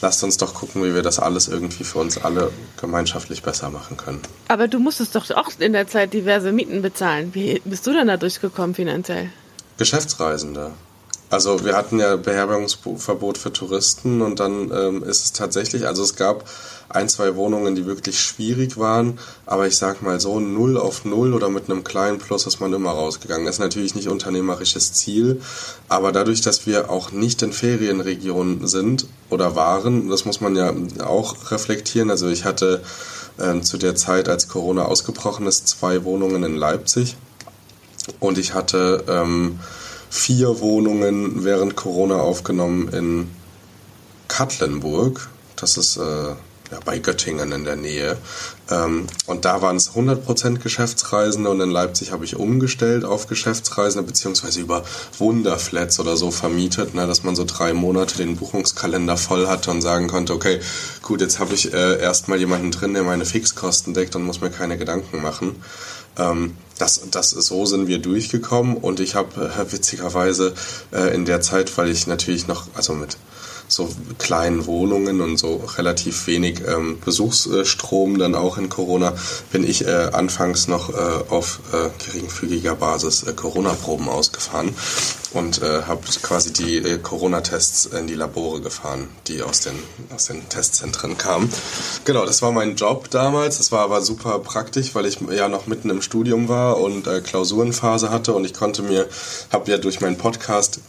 [0.00, 3.96] Lasst uns doch gucken, wie wir das alles irgendwie für uns alle gemeinschaftlich besser machen
[3.96, 4.20] können.
[4.48, 7.30] Aber du musstest doch auch in der Zeit diverse Mieten bezahlen.
[7.34, 9.30] Wie bist du denn da durchgekommen finanziell?
[9.78, 10.72] Geschäftsreisende.
[11.34, 16.14] Also wir hatten ja Beherbergungsverbot für Touristen und dann ähm, ist es tatsächlich, also es
[16.14, 16.48] gab
[16.88, 21.34] ein, zwei Wohnungen, die wirklich schwierig waren, aber ich sag mal so, null auf null
[21.34, 23.46] oder mit einem kleinen Plus ist man immer rausgegangen.
[23.46, 25.40] Das ist natürlich nicht unternehmerisches Ziel,
[25.88, 30.72] aber dadurch, dass wir auch nicht in Ferienregionen sind oder waren, das muss man ja
[31.04, 32.10] auch reflektieren.
[32.10, 32.80] Also ich hatte
[33.40, 37.16] ähm, zu der Zeit, als Corona ausgebrochen ist, zwei Wohnungen in Leipzig
[38.20, 39.58] und ich hatte ähm,
[40.14, 43.30] vier Wohnungen während Corona aufgenommen in
[44.28, 45.28] Katlenburg.
[45.56, 46.00] Das ist äh,
[46.70, 48.16] ja, bei Göttingen in der Nähe.
[48.70, 54.06] Ähm, und da waren es 100% Geschäftsreisende und in Leipzig habe ich umgestellt auf Geschäftsreisende
[54.06, 54.84] beziehungsweise über
[55.18, 59.82] Wunderflats oder so vermietet, ne, dass man so drei Monate den Buchungskalender voll hatte und
[59.82, 60.60] sagen konnte, okay,
[61.02, 64.50] gut, jetzt habe ich äh, erstmal jemanden drin, der meine Fixkosten deckt und muss mir
[64.50, 65.56] keine Gedanken machen.
[66.18, 70.54] Ähm, das, das, so sind wir durchgekommen und ich habe äh, witzigerweise
[70.92, 73.16] äh, in der Zeit, weil ich natürlich noch, also mit
[73.68, 79.14] so kleinen Wohnungen und so relativ wenig ähm, Besuchsstrom dann auch in Corona,
[79.50, 80.94] bin ich äh, anfangs noch äh,
[81.30, 84.74] auf äh, geringfügiger Basis äh, Corona-Proben ausgefahren
[85.32, 89.74] und äh, habe quasi die äh, Corona-Tests in die Labore gefahren, die aus den,
[90.14, 91.50] aus den Testzentren kamen.
[92.04, 93.58] Genau, das war mein Job damals.
[93.58, 98.10] Das war aber super praktisch, weil ich ja noch mitten im Studium war und Klausurenphase
[98.10, 99.08] hatte und ich konnte mir,
[99.50, 100.80] habe ja durch meinen Podcast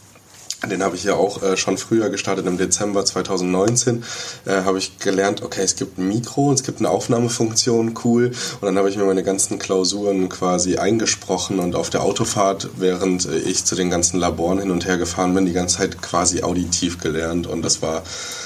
[0.64, 4.02] den habe ich ja auch äh, schon früher gestartet, im Dezember 2019
[4.46, 8.32] äh, habe ich gelernt, okay, es gibt ein Mikro, es gibt eine Aufnahmefunktion, cool.
[8.60, 13.26] Und dann habe ich mir meine ganzen Klausuren quasi eingesprochen und auf der Autofahrt, während
[13.26, 16.42] äh, ich zu den ganzen Laboren hin und her gefahren bin, die ganze Zeit quasi
[16.42, 17.46] auditiv gelernt.
[17.46, 18.02] Und das war,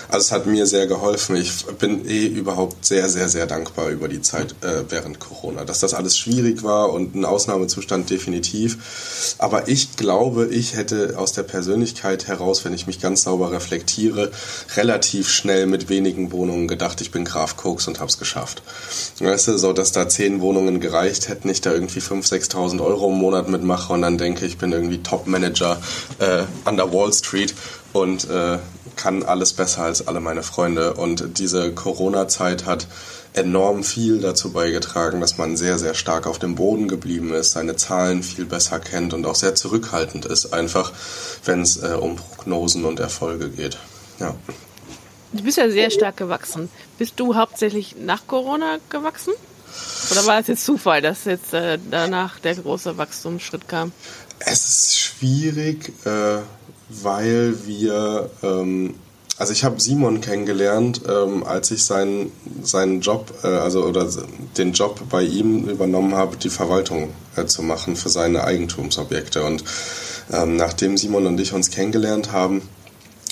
[0.08, 1.36] also es hat mir sehr geholfen.
[1.36, 5.64] Ich bin eh überhaupt sehr, sehr, sehr dankbar über die Zeit äh, während Corona.
[5.64, 9.36] Dass das alles schwierig war und ein Ausnahmezustand definitiv.
[9.38, 13.52] Aber ich glaube, ich hätte aus der Persönlichkeit Persönlichkeit heraus, wenn ich mich ganz sauber
[13.52, 14.30] reflektiere,
[14.76, 18.62] relativ schnell mit wenigen Wohnungen gedacht, ich bin Graf Koks und hab's geschafft.
[19.20, 23.10] Weißt du, so dass da zehn Wohnungen gereicht hätten, ich da irgendwie 5.000, 6.000 Euro
[23.10, 25.80] im Monat mitmache und dann denke ich, bin irgendwie Top-Manager
[26.18, 27.54] äh, an der Wall Street
[27.92, 28.58] und äh,
[28.96, 30.94] kann alles besser als alle meine Freunde.
[30.94, 32.86] Und diese Corona-Zeit hat
[33.34, 37.76] enorm viel dazu beigetragen, dass man sehr, sehr stark auf dem Boden geblieben ist, seine
[37.76, 40.92] Zahlen viel besser kennt und auch sehr zurückhaltend ist, einfach
[41.44, 43.78] wenn es äh, um Prognosen und Erfolge geht.
[44.18, 44.34] Ja.
[45.32, 46.68] Du bist ja sehr stark gewachsen.
[46.98, 49.32] Bist du hauptsächlich nach Corona gewachsen?
[50.10, 53.92] Oder war es jetzt Zufall, dass jetzt äh, danach der große Wachstumsschritt kam?
[54.40, 56.38] Es ist schwierig, äh,
[56.88, 58.96] weil wir ähm,
[59.40, 62.30] also ich habe Simon kennengelernt, ähm, als ich seinen,
[62.62, 64.06] seinen Job, äh, also oder
[64.58, 69.42] den Job bei ihm übernommen habe, die Verwaltung äh, zu machen für seine Eigentumsobjekte.
[69.42, 69.64] Und
[70.30, 72.60] ähm, nachdem Simon und ich uns kennengelernt haben,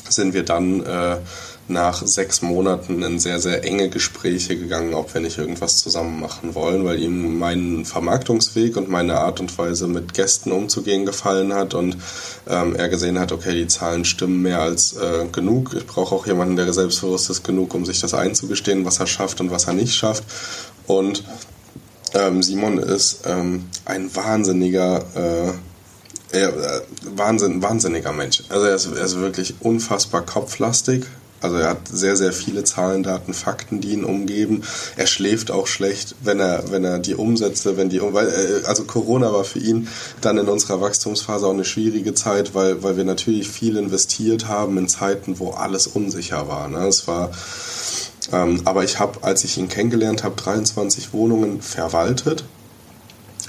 [0.09, 1.19] sind wir dann äh,
[1.69, 6.55] nach sechs Monaten in sehr, sehr enge Gespräche gegangen, ob wir nicht irgendwas zusammen machen
[6.55, 11.75] wollen, weil ihm mein Vermarktungsweg und meine Art und Weise mit Gästen umzugehen gefallen hat
[11.75, 11.97] und
[12.49, 15.75] ähm, er gesehen hat, okay, die Zahlen stimmen mehr als äh, genug.
[15.77, 19.41] Ich brauche auch jemanden, der selbstbewusst ist genug, um sich das einzugestehen, was er schafft
[19.41, 20.25] und was er nicht schafft.
[20.87, 21.23] Und
[22.15, 25.53] ähm, Simon ist ähm, ein wahnsinniger äh,
[26.33, 26.81] er, äh,
[27.15, 28.43] Wahnsinn, wahnsinniger Mensch.
[28.49, 31.07] Also er ist, er ist wirklich unfassbar kopflastig,
[31.41, 34.63] also er hat sehr, sehr viele Zahlen, Daten, Fakten, die ihn umgeben.
[34.97, 39.33] Er schläft auch schlecht, wenn er, wenn er die Umsätze, wenn die, äh, also Corona
[39.33, 39.89] war für ihn
[40.21, 44.79] dann in unserer Wachstumsphase auch eine schwierige Zeit, weil, weil wir natürlich viel investiert haben
[44.79, 46.69] in Zeiten, wo alles unsicher war.
[46.69, 46.87] Ne?
[46.87, 47.31] Es war,
[48.33, 52.45] ähm, aber ich habe, als ich ihn kennengelernt habe, 23 Wohnungen verwaltet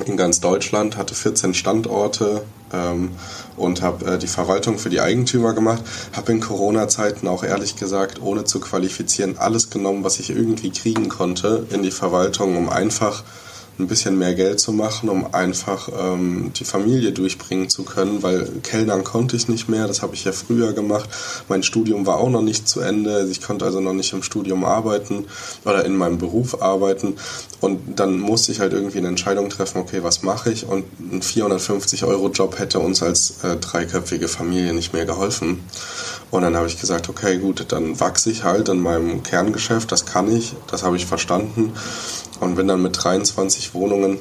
[0.05, 3.11] in ganz Deutschland, hatte 14 Standorte, ähm,
[3.57, 5.83] und habe äh, die Verwaltung für die Eigentümer gemacht.
[6.13, 11.09] Habe in Corona-Zeiten auch ehrlich gesagt, ohne zu qualifizieren, alles genommen, was ich irgendwie kriegen
[11.09, 13.23] konnte in die Verwaltung, um einfach
[13.79, 18.45] ein bisschen mehr Geld zu machen, um einfach ähm, die Familie durchbringen zu können, weil
[18.61, 21.09] Kellnern konnte ich nicht mehr, das habe ich ja früher gemacht.
[21.47, 24.65] Mein Studium war auch noch nicht zu Ende, ich konnte also noch nicht im Studium
[24.65, 25.25] arbeiten
[25.63, 27.15] oder in meinem Beruf arbeiten
[27.61, 30.67] und dann musste ich halt irgendwie eine Entscheidung treffen, okay, was mache ich?
[30.67, 35.59] Und ein 450 Euro Job hätte uns als äh, dreiköpfige Familie nicht mehr geholfen.
[36.31, 40.05] Und dann habe ich gesagt, okay, gut, dann wachse ich halt in meinem Kerngeschäft, das
[40.05, 41.73] kann ich, das habe ich verstanden
[42.39, 44.19] und bin dann mit 23 Wohnungen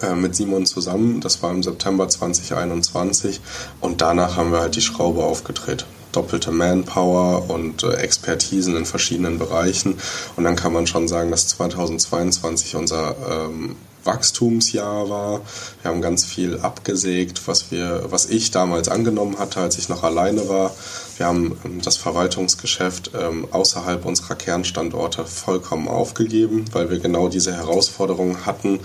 [0.00, 3.40] äh, mit Simon zusammen, das war im September 2021
[3.80, 5.86] und danach haben wir halt die Schraube aufgedreht.
[6.12, 9.98] Doppelte Manpower und äh, Expertisen in verschiedenen Bereichen.
[10.36, 15.40] Und dann kann man schon sagen, dass 2022 unser ähm, Wachstumsjahr war.
[15.82, 20.02] Wir haben ganz viel abgesägt, was wir, was ich damals angenommen hatte, als ich noch
[20.02, 20.74] alleine war.
[21.16, 27.54] Wir haben ähm, das Verwaltungsgeschäft ähm, außerhalb unserer Kernstandorte vollkommen aufgegeben, weil wir genau diese
[27.54, 28.80] Herausforderung hatten,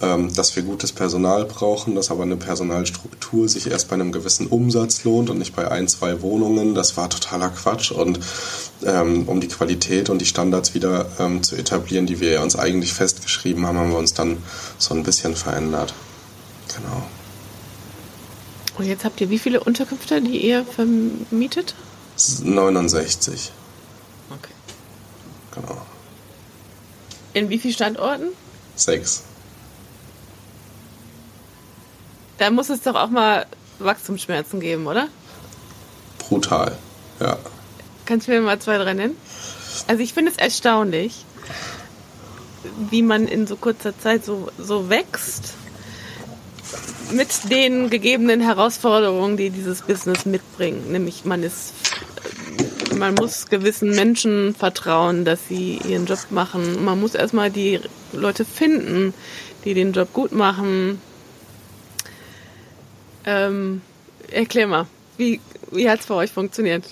[0.00, 5.04] dass wir gutes Personal brauchen, dass aber eine Personalstruktur sich erst bei einem gewissen Umsatz
[5.04, 6.74] lohnt und nicht bei ein, zwei Wohnungen.
[6.74, 8.18] Das war totaler Quatsch und
[8.84, 12.94] ähm, um die Qualität und die Standards wieder ähm, zu etablieren, die wir uns eigentlich
[12.94, 14.38] festgeschrieben haben, haben wir uns dann
[14.78, 15.92] so ein bisschen verändert.
[16.74, 17.02] Genau.
[18.78, 21.74] Und jetzt habt ihr wie viele Unterkünfte, die ihr vermietet?
[22.42, 23.52] 69.
[24.30, 24.54] Okay.
[25.54, 25.82] Genau.
[27.34, 28.28] In wie vielen Standorten?
[28.76, 29.24] Sechs.
[32.40, 33.44] Da muss es doch auch mal
[33.80, 35.08] Wachstumsschmerzen geben, oder?
[36.18, 36.74] Brutal,
[37.20, 37.36] ja.
[38.06, 39.14] Kannst du mir mal zwei, drei nennen?
[39.88, 41.26] Also ich finde es erstaunlich,
[42.88, 45.52] wie man in so kurzer Zeit so, so wächst
[47.12, 50.90] mit den gegebenen Herausforderungen, die dieses Business mitbringt.
[50.90, 51.74] Nämlich man ist,
[52.96, 56.82] man muss gewissen Menschen vertrauen, dass sie ihren Job machen.
[56.86, 57.80] Man muss erstmal die
[58.14, 59.12] Leute finden,
[59.66, 61.02] die den Job gut machen.
[63.24, 63.82] Ähm,
[64.30, 66.84] erklär mal, wie, wie hat es bei euch funktioniert?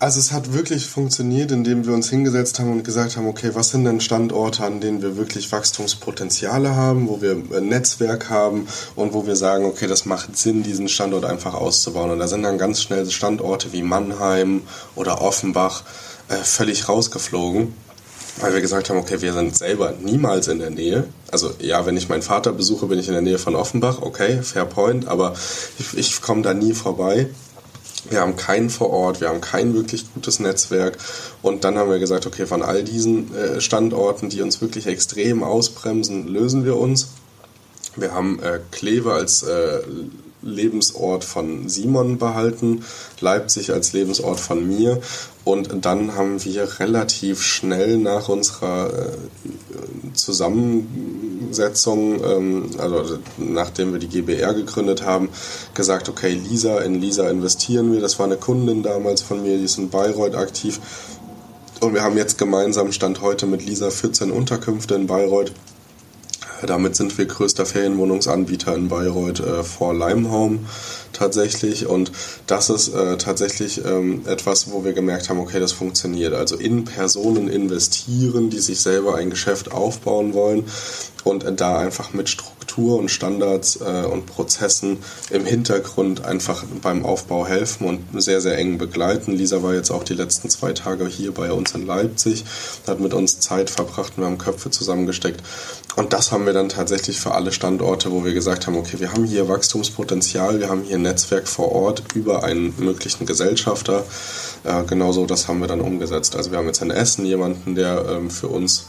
[0.00, 3.70] Also es hat wirklich funktioniert, indem wir uns hingesetzt haben und gesagt haben, okay, was
[3.70, 9.12] sind denn Standorte, an denen wir wirklich Wachstumspotenziale haben, wo wir ein Netzwerk haben und
[9.12, 12.10] wo wir sagen, okay, das macht Sinn, diesen Standort einfach auszubauen.
[12.10, 14.62] Und da sind dann ganz schnell Standorte wie Mannheim
[14.94, 15.82] oder Offenbach
[16.28, 17.74] äh, völlig rausgeflogen
[18.40, 21.04] weil wir gesagt haben, okay, wir sind selber niemals in der Nähe.
[21.30, 24.42] Also ja, wenn ich meinen Vater besuche, bin ich in der Nähe von Offenbach, okay,
[24.42, 25.34] fair point, aber
[25.78, 27.28] ich, ich komme da nie vorbei.
[28.10, 30.98] Wir haben keinen vor Ort, wir haben kein wirklich gutes Netzwerk.
[31.42, 35.42] Und dann haben wir gesagt, okay, von all diesen äh, Standorten, die uns wirklich extrem
[35.42, 37.08] ausbremsen, lösen wir uns.
[37.96, 39.80] Wir haben äh, Kleve als äh,
[40.42, 42.84] Lebensort von Simon behalten,
[43.20, 45.00] Leipzig als Lebensort von mir
[45.48, 49.12] und dann haben wir relativ schnell nach unserer äh,
[50.12, 55.30] Zusammensetzung, ähm, also nachdem wir die GBR gegründet haben,
[55.72, 58.00] gesagt, okay, Lisa, in Lisa investieren wir.
[58.00, 60.80] Das war eine Kundin damals von mir, die ist in Bayreuth aktiv.
[61.80, 65.52] Und wir haben jetzt gemeinsam Stand heute mit Lisa 14 Unterkünfte in Bayreuth
[66.66, 70.66] damit sind wir größter Ferienwohnungsanbieter in Bayreuth äh, vor Leimhaum
[71.18, 71.86] tatsächlich.
[71.86, 72.12] Und
[72.46, 76.34] das ist äh, tatsächlich ähm, etwas, wo wir gemerkt haben, okay, das funktioniert.
[76.34, 80.64] Also in Personen investieren, die sich selber ein Geschäft aufbauen wollen
[81.24, 84.98] und äh, da einfach mit Struktur und Standards äh, und Prozessen
[85.30, 89.32] im Hintergrund einfach beim Aufbau helfen und sehr, sehr eng begleiten.
[89.32, 92.44] Lisa war jetzt auch die letzten zwei Tage hier bei uns in Leipzig,
[92.86, 95.42] hat mit uns Zeit verbracht und wir haben Köpfe zusammengesteckt.
[95.96, 99.12] Und das haben wir dann tatsächlich für alle Standorte, wo wir gesagt haben, okay, wir
[99.12, 104.04] haben hier Wachstumspotenzial, wir haben hier ein Netzwerk vor Ort über einen möglichen Gesellschafter.
[104.64, 106.36] Äh, genauso das haben wir dann umgesetzt.
[106.36, 108.86] Also wir haben jetzt in Essen jemanden, der ähm, für uns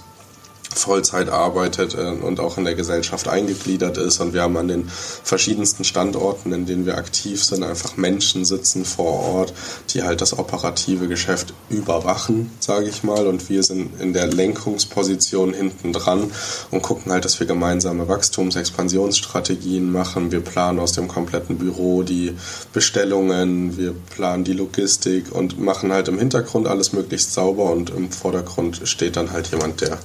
[0.73, 4.19] Vollzeit arbeitet äh, und auch in der Gesellschaft eingegliedert ist.
[4.19, 8.85] Und wir haben an den verschiedensten Standorten, in denen wir aktiv sind, einfach Menschen sitzen
[8.85, 9.53] vor Ort,
[9.89, 13.27] die halt das operative Geschäft überwachen, sage ich mal.
[13.27, 16.31] Und wir sind in der Lenkungsposition hinten dran
[16.71, 20.31] und gucken halt, dass wir gemeinsame Wachstumsexpansionsstrategien machen.
[20.31, 22.35] Wir planen aus dem kompletten Büro die
[22.73, 28.11] Bestellungen, wir planen die Logistik und machen halt im Hintergrund alles möglichst sauber und im
[28.11, 29.97] Vordergrund steht dann halt jemand, der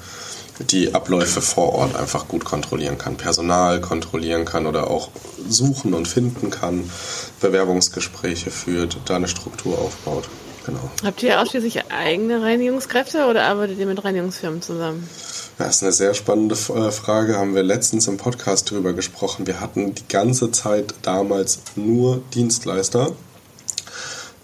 [0.59, 5.11] die Abläufe vor Ort einfach gut kontrollieren kann, Personal kontrollieren kann oder auch
[5.49, 6.91] suchen und finden kann,
[7.41, 10.29] Bewerbungsgespräche führt, da eine Struktur aufbaut.
[10.65, 10.91] Genau.
[11.05, 15.07] Habt ihr ausschließlich eigene Reinigungskräfte oder arbeitet ihr mit Reinigungsfirmen zusammen?
[15.59, 17.37] Das ist eine sehr spannende äh, Frage.
[17.37, 19.47] Haben wir letztens im Podcast drüber gesprochen.
[19.47, 23.13] Wir hatten die ganze Zeit damals nur Dienstleister,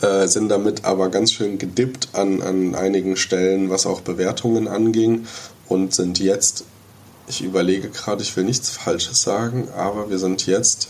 [0.03, 5.27] äh, sind damit aber ganz schön gedippt an, an einigen Stellen, was auch Bewertungen anging
[5.71, 6.65] und sind jetzt
[7.31, 10.89] ich überlege gerade, ich will nichts Falsches sagen, aber wir sind jetzt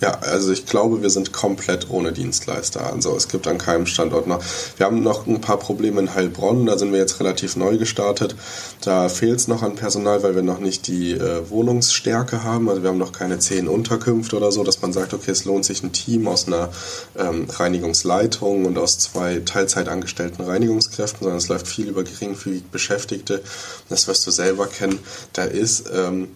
[0.00, 2.92] ja, also ich glaube, wir sind komplett ohne Dienstleister.
[2.92, 4.42] Also es gibt an keinem Standort noch.
[4.76, 8.36] Wir haben noch ein paar Probleme in Heilbronn, da sind wir jetzt relativ neu gestartet.
[8.82, 12.68] Da fehlt es noch an Personal, weil wir noch nicht die äh, Wohnungsstärke haben.
[12.68, 15.64] Also wir haben noch keine zehn Unterkünfte oder so, dass man sagt, okay, es lohnt
[15.64, 16.68] sich ein Team aus einer
[17.16, 23.42] ähm, Reinigungsleitung und aus zwei Teilzeitangestellten Reinigungskräften, sondern es läuft viel über geringfügig Beschäftigte.
[23.88, 24.98] Das wirst du selber kennen.
[25.32, 26.28] Da ist ähm,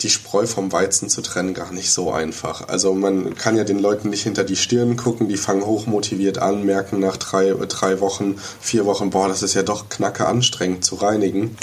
[0.00, 2.68] die Spreu vom Weizen zu trennen gar nicht so einfach.
[2.68, 6.64] Also man kann ja den Leuten nicht hinter die Stirn gucken, die fangen hochmotiviert an,
[6.64, 10.96] merken nach drei, drei Wochen, vier Wochen, boah, das ist ja doch knacke anstrengend zu
[10.96, 11.56] reinigen.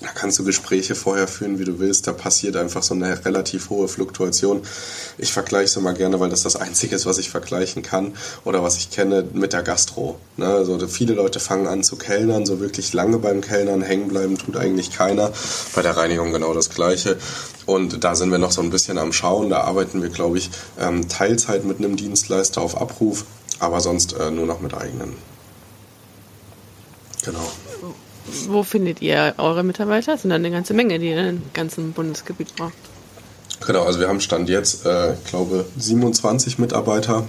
[0.00, 2.06] Da kannst du Gespräche vorher führen, wie du willst.
[2.06, 4.62] Da passiert einfach so eine relativ hohe Fluktuation.
[5.18, 8.62] Ich vergleiche es immer gerne, weil das das Einzige ist, was ich vergleichen kann oder
[8.62, 10.18] was ich kenne mit der Gastro.
[10.38, 10.46] Ne?
[10.46, 14.56] Also viele Leute fangen an zu kellnern, so wirklich lange beim Kellnern hängen bleiben tut
[14.56, 15.32] eigentlich keiner.
[15.74, 17.18] Bei der Reinigung genau das Gleiche.
[17.66, 19.50] Und da sind wir noch so ein bisschen am Schauen.
[19.50, 23.26] Da arbeiten wir, glaube ich, ähm, Teilzeit mit einem Dienstleister auf Abruf,
[23.58, 25.14] aber sonst äh, nur noch mit eigenen.
[27.22, 27.52] Genau.
[28.48, 30.12] Wo findet ihr eure Mitarbeiter?
[30.12, 32.74] Das sind dann eine ganze Menge, die ihr im ganzen Bundesgebiet braucht.
[33.66, 37.26] Genau, also wir haben Stand jetzt, äh, ich glaube, 27 Mitarbeiter,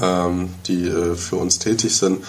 [0.00, 2.22] ähm, die äh, für uns tätig sind.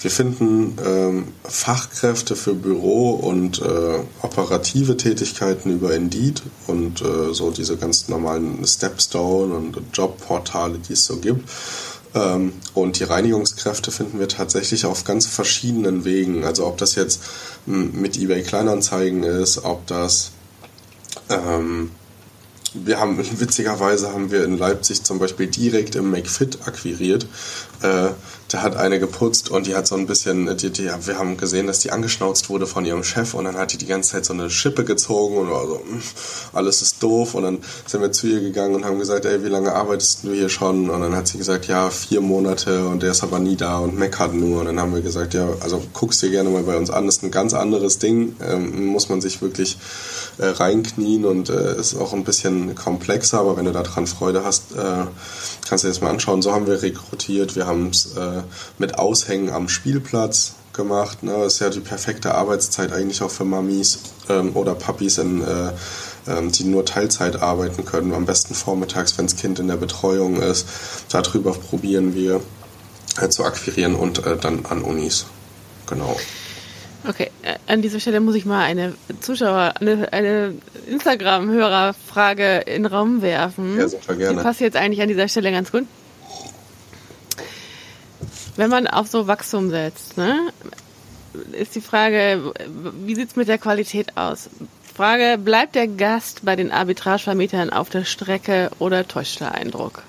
[0.00, 7.52] Wir finden ähm, Fachkräfte für Büro und äh, operative Tätigkeiten über Indeed und äh, so
[7.52, 11.48] diese ganz normalen Stepstone und Jobportale, die es so gibt.
[12.14, 16.44] Ähm, und die Reinigungskräfte finden wir tatsächlich auf ganz verschiedenen Wegen.
[16.44, 17.22] Also ob das jetzt
[17.66, 20.32] hm, mit eBay Kleinanzeigen ist, ob das
[21.28, 21.90] ähm,
[22.74, 27.26] wir haben witzigerweise haben wir in Leipzig zum Beispiel direkt im McFit akquiriert.
[27.82, 28.10] Äh,
[28.52, 31.66] da hat eine geputzt und die hat so ein bisschen, die, die, wir haben gesehen,
[31.66, 34.34] dass die angeschnauzt wurde von ihrem Chef und dann hat die die ganze Zeit so
[34.34, 36.02] eine Schippe gezogen und war so, hm,
[36.52, 39.48] alles ist doof und dann sind wir zu ihr gegangen und haben gesagt, ey, wie
[39.48, 40.90] lange arbeitest du hier schon?
[40.90, 43.98] Und dann hat sie gesagt, ja, vier Monate und der ist aber nie da und
[43.98, 44.60] meckert nur.
[44.60, 47.16] Und dann haben wir gesagt, ja, also guckst dir gerne mal bei uns an, das
[47.16, 49.78] ist ein ganz anderes Ding, ähm, muss man sich wirklich
[50.38, 54.72] äh, reinknien und äh, ist auch ein bisschen komplexer, aber wenn du daran Freude hast,
[54.72, 55.06] äh,
[55.66, 56.42] kannst du dir das mal anschauen.
[56.42, 58.42] So haben wir rekrutiert, wir haben es äh,
[58.78, 61.22] mit Aushängen am Spielplatz gemacht.
[61.22, 61.32] Ne?
[61.32, 65.72] Das ist ja die perfekte Arbeitszeit eigentlich auch für Mamis ähm, oder Papis, in, äh,
[66.28, 68.14] ähm, die nur Teilzeit arbeiten können.
[68.14, 70.66] Am besten vormittags, wenn das Kind in der Betreuung ist.
[71.10, 72.40] Darüber probieren wir
[73.20, 75.26] äh, zu akquirieren und äh, dann an Unis.
[75.86, 76.16] Genau.
[77.08, 80.54] Okay, äh, an dieser Stelle muss ich mal eine Zuschauer, eine, eine
[80.86, 83.76] Instagram-Hörerfrage in den Raum werfen.
[83.76, 84.36] Ja, super gerne.
[84.36, 85.84] Die passt jetzt eigentlich an dieser Stelle ganz gut.
[88.56, 90.52] Wenn man auf so Wachstum setzt, ne,
[91.52, 92.52] ist die Frage,
[93.04, 94.50] wie sieht es mit der Qualität aus?
[94.94, 100.02] Frage, bleibt der Gast bei den Arbitragevermietern auf der Strecke oder täuscht der Eindruck?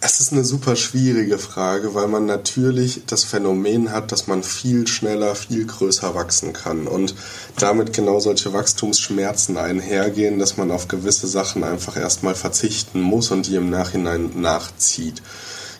[0.00, 4.86] Es ist eine super schwierige Frage, weil man natürlich das Phänomen hat, dass man viel
[4.86, 7.14] schneller, viel größer wachsen kann und
[7.58, 13.46] damit genau solche Wachstumsschmerzen einhergehen, dass man auf gewisse Sachen einfach erstmal verzichten muss und
[13.46, 15.22] die im Nachhinein nachzieht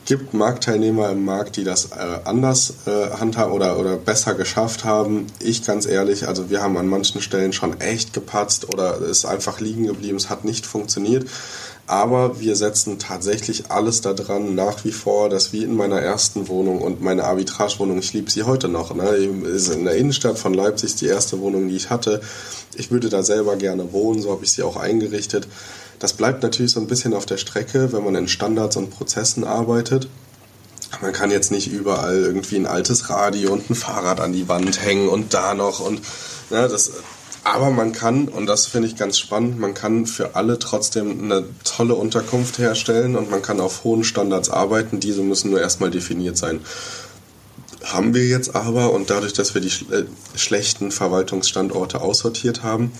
[0.04, 5.26] gibt Marktteilnehmer im Markt, die das äh, anders äh, handhaben oder, oder besser geschafft haben.
[5.40, 9.60] Ich ganz ehrlich, also wir haben an manchen Stellen schon echt gepatzt oder ist einfach
[9.60, 11.26] liegen geblieben, es hat nicht funktioniert.
[11.86, 16.80] Aber wir setzen tatsächlich alles daran, nach wie vor, dass wie in meiner ersten Wohnung
[16.80, 19.04] und meine Arbitragewohnung, ich liebe sie heute noch, ne?
[19.04, 22.22] ist in der Innenstadt von Leipzig die erste Wohnung, die ich hatte.
[22.74, 25.46] Ich würde da selber gerne wohnen, so habe ich sie auch eingerichtet.
[26.04, 29.42] Das bleibt natürlich so ein bisschen auf der Strecke, wenn man in Standards und Prozessen
[29.42, 30.06] arbeitet.
[31.00, 34.84] Man kann jetzt nicht überall irgendwie ein altes Radio und ein Fahrrad an die Wand
[34.84, 36.02] hängen und da noch und
[36.50, 36.92] ja, das.
[37.42, 41.46] Aber man kann, und das finde ich ganz spannend, man kann für alle trotzdem eine
[41.64, 45.00] tolle Unterkunft herstellen und man kann auf hohen Standards arbeiten.
[45.00, 46.60] Diese müssen nur erstmal definiert sein.
[47.82, 50.04] Haben wir jetzt aber, und dadurch, dass wir die äh,
[50.36, 52.92] schlechten Verwaltungsstandorte aussortiert haben,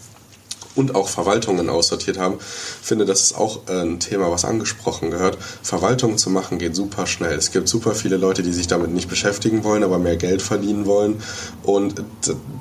[0.75, 5.39] und auch Verwaltungen aussortiert haben, finde, das ist auch äh, ein Thema, was angesprochen gehört.
[5.63, 7.37] Verwaltungen zu machen geht super schnell.
[7.37, 10.87] Es gibt super viele Leute, die sich damit nicht beschäftigen wollen, aber mehr Geld verdienen
[10.87, 11.23] wollen.
[11.63, 12.03] Und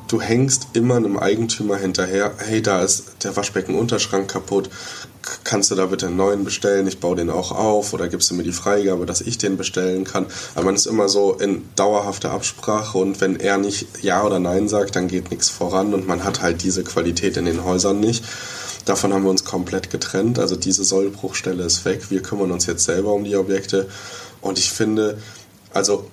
[0.08, 4.70] du hängst immer einem Eigentümer hinterher, hey, da ist der Waschbeckenunterschrank kaputt,
[5.44, 8.36] kannst du da bitte einen neuen bestellen, ich baue den auch auf oder gibst du
[8.36, 10.26] mir die Freigabe, dass ich den bestellen kann.
[10.56, 14.68] Aber man ist immer so in dauerhafter Absprache und wenn er nicht Ja oder Nein
[14.68, 18.24] sagt, dann geht nichts voran und man hat halt diese Qualität in den Häusern nicht.
[18.86, 20.40] Davon haben wir uns komplett getrennt.
[20.40, 22.10] Also diese Sollbruchstelle ist weg.
[22.12, 23.88] Wir kümmern uns jetzt selber um die Objekte.
[24.42, 25.18] Und ich finde,
[25.74, 26.10] also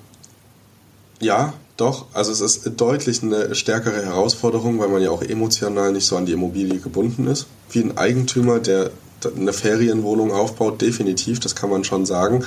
[1.21, 2.07] ja, doch.
[2.13, 6.27] Also es ist deutlich eine stärkere Herausforderung, weil man ja auch emotional nicht so an
[6.27, 7.47] die Immobilie gebunden ist.
[7.73, 8.91] Wie ein Eigentümer, der
[9.37, 12.45] eine Ferienwohnung aufbaut, definitiv, das kann man schon sagen.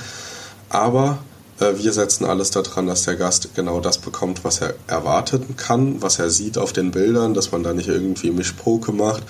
[0.68, 1.18] Aber
[1.58, 6.18] wir setzen alles daran, dass der Gast genau das bekommt, was er erwarten kann, was
[6.18, 9.22] er sieht auf den Bildern, dass man da nicht irgendwie Mischpoke macht.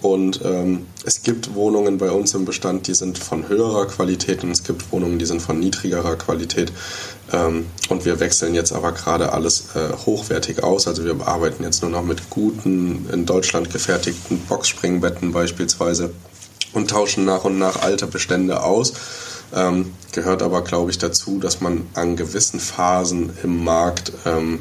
[0.00, 4.50] Und ähm, es gibt Wohnungen bei uns im Bestand, die sind von höherer Qualität und
[4.50, 6.72] es gibt Wohnungen, die sind von niedrigerer Qualität.
[7.32, 10.86] Ähm, und wir wechseln jetzt aber gerade alles äh, hochwertig aus.
[10.86, 16.10] Also wir arbeiten jetzt nur noch mit guten, in Deutschland gefertigten Boxspringbetten beispielsweise
[16.72, 18.92] und tauschen nach und nach alte Bestände aus
[19.54, 24.60] ähm, gehört aber, glaube ich, dazu, dass man an gewissen Phasen im Markt ähm,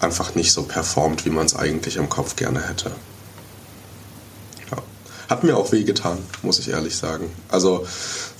[0.00, 2.92] einfach nicht so performt, wie man es eigentlich im Kopf gerne hätte.
[5.28, 7.30] Hat mir auch wehgetan, muss ich ehrlich sagen.
[7.48, 7.86] Also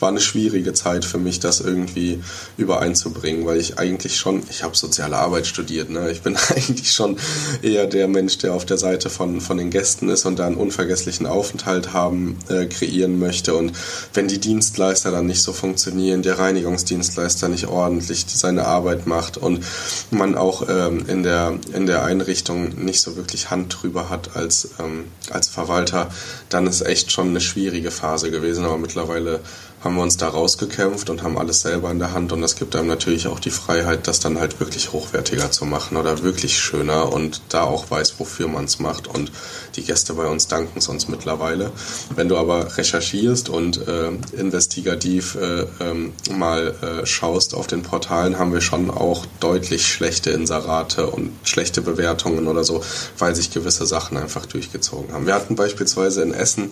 [0.05, 2.22] war eine schwierige Zeit für mich, das irgendwie
[2.59, 6.11] übereinzubringen, weil ich eigentlich schon, ich habe soziale Arbeit studiert, ne?
[6.11, 7.16] ich bin eigentlich schon
[7.62, 10.57] eher der Mensch, der auf der Seite von, von den Gästen ist und da einen
[10.57, 13.55] unvergesslichen Aufenthalt haben, äh, kreieren möchte.
[13.55, 13.72] Und
[14.12, 19.64] wenn die Dienstleister dann nicht so funktionieren, der Reinigungsdienstleister nicht ordentlich seine Arbeit macht und
[20.11, 24.68] man auch ähm, in, der, in der Einrichtung nicht so wirklich Hand drüber hat als,
[24.78, 26.11] ähm, als Verwalter,
[26.50, 28.66] dann ist echt schon eine schwierige Phase gewesen.
[28.66, 29.40] Aber mittlerweile
[29.85, 32.74] haben wir uns da rausgekämpft und haben alles selber in der Hand und das gibt
[32.74, 37.12] einem natürlich auch die Freiheit, das dann halt wirklich hochwertiger zu machen oder wirklich schöner
[37.12, 39.30] und da auch weiß, wofür man es macht und
[39.76, 41.70] die Gäste bei uns danken es uns mittlerweile.
[42.14, 48.39] Wenn du aber recherchierst und äh, investigativ äh, ähm, mal äh, schaust auf den Portalen,
[48.39, 52.82] haben wir schon auch deutlich schlechte Inserate und schlechte Bewertungen oder so,
[53.18, 55.26] weil sich gewisse Sachen einfach durchgezogen haben.
[55.26, 56.70] Wir hatten beispielsweise in Essen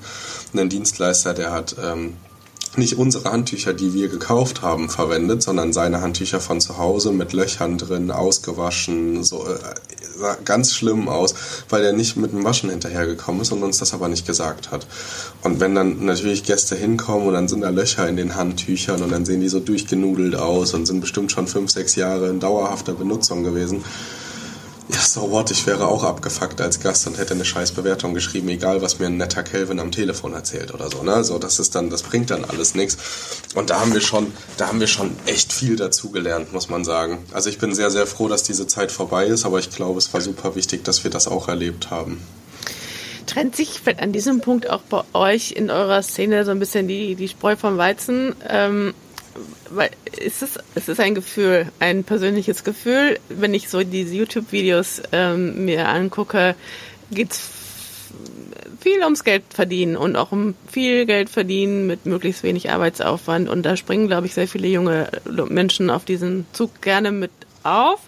[0.55, 2.15] einen Dienstleister, der hat ähm,
[2.77, 7.33] nicht unsere Handtücher, die wir gekauft haben, verwendet, sondern seine Handtücher von zu Hause mit
[7.33, 9.59] Löchern drin, ausgewaschen, so äh,
[10.19, 11.35] sah ganz schlimm aus,
[11.69, 14.87] weil er nicht mit dem Waschen hinterhergekommen ist und uns das aber nicht gesagt hat.
[15.43, 19.13] Und wenn dann natürlich Gäste hinkommen und dann sind da Löcher in den Handtüchern und
[19.13, 22.95] dann sehen die so durchgenudelt aus und sind bestimmt schon fünf, sechs Jahre in dauerhafter
[22.95, 23.85] Benutzung gewesen,
[24.89, 28.49] ja, so what, ich wäre auch abgefuckt als Gast und hätte eine scheiß Bewertung geschrieben,
[28.49, 31.23] egal was mir ein netter Kelvin am Telefon erzählt oder so, ne?
[31.25, 32.99] So, das ist dann, das bringt dann alles nichts.
[33.55, 37.19] Und da haben wir schon, da haben wir schon echt viel dazugelernt, muss man sagen.
[37.33, 40.13] Also ich bin sehr, sehr froh, dass diese Zeit vorbei ist, aber ich glaube, es
[40.13, 42.21] war super wichtig, dass wir das auch erlebt haben.
[43.27, 47.15] Trennt sich an diesem Punkt auch bei euch in eurer Szene so ein bisschen die,
[47.15, 48.35] die Spreu vom Weizen?
[48.49, 48.95] Ähm,
[49.75, 49.91] weil
[50.25, 53.19] es ist, es ist ein Gefühl, ein persönliches Gefühl.
[53.29, 56.55] Wenn ich so diese YouTube-Videos ähm, mir angucke,
[57.11, 57.51] geht es
[58.81, 63.49] viel ums Geld verdienen und auch um viel Geld verdienen mit möglichst wenig Arbeitsaufwand.
[63.49, 65.09] Und da springen, glaube ich, sehr viele junge
[65.49, 67.31] Menschen auf diesen Zug gerne mit
[67.63, 68.01] auf.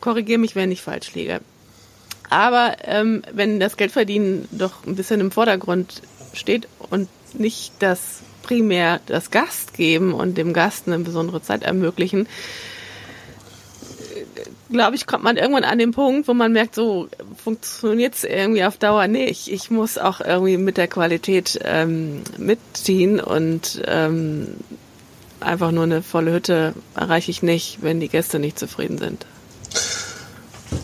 [0.00, 1.40] Korrigiere mich, wenn ich falsch liege.
[2.30, 6.02] Aber ähm, wenn das Geldverdienen doch ein bisschen im Vordergrund
[6.34, 12.26] steht und nicht das primär das Gast geben und dem Gast eine besondere Zeit ermöglichen,
[14.70, 17.08] glaube ich, kommt man irgendwann an den Punkt, wo man merkt, so
[17.42, 19.48] funktioniert es irgendwie auf Dauer nicht.
[19.48, 24.48] Ich muss auch irgendwie mit der Qualität ähm, mitziehen und ähm,
[25.40, 29.26] einfach nur eine volle Hütte erreiche ich nicht, wenn die Gäste nicht zufrieden sind.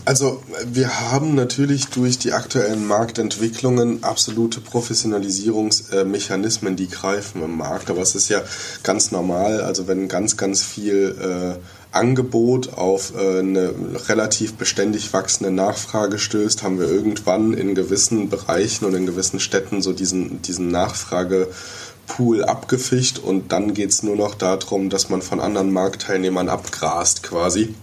[0.07, 7.89] Also wir haben natürlich durch die aktuellen Marktentwicklungen absolute Professionalisierungsmechanismen, die greifen im Markt.
[7.89, 8.43] Aber es ist ja
[8.83, 11.55] ganz normal, also wenn ganz, ganz viel äh,
[11.91, 13.73] Angebot auf äh, eine
[14.07, 19.81] relativ beständig wachsende Nachfrage stößt, haben wir irgendwann in gewissen Bereichen und in gewissen Städten
[19.81, 25.39] so diesen, diesen Nachfragepool abgefischt und dann geht es nur noch darum, dass man von
[25.39, 27.73] anderen Marktteilnehmern abgrast quasi.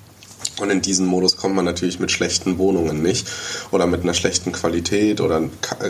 [0.63, 3.27] Und in diesen Modus kommt man natürlich mit schlechten Wohnungen nicht
[3.73, 5.43] oder mit einer schlechten Qualität oder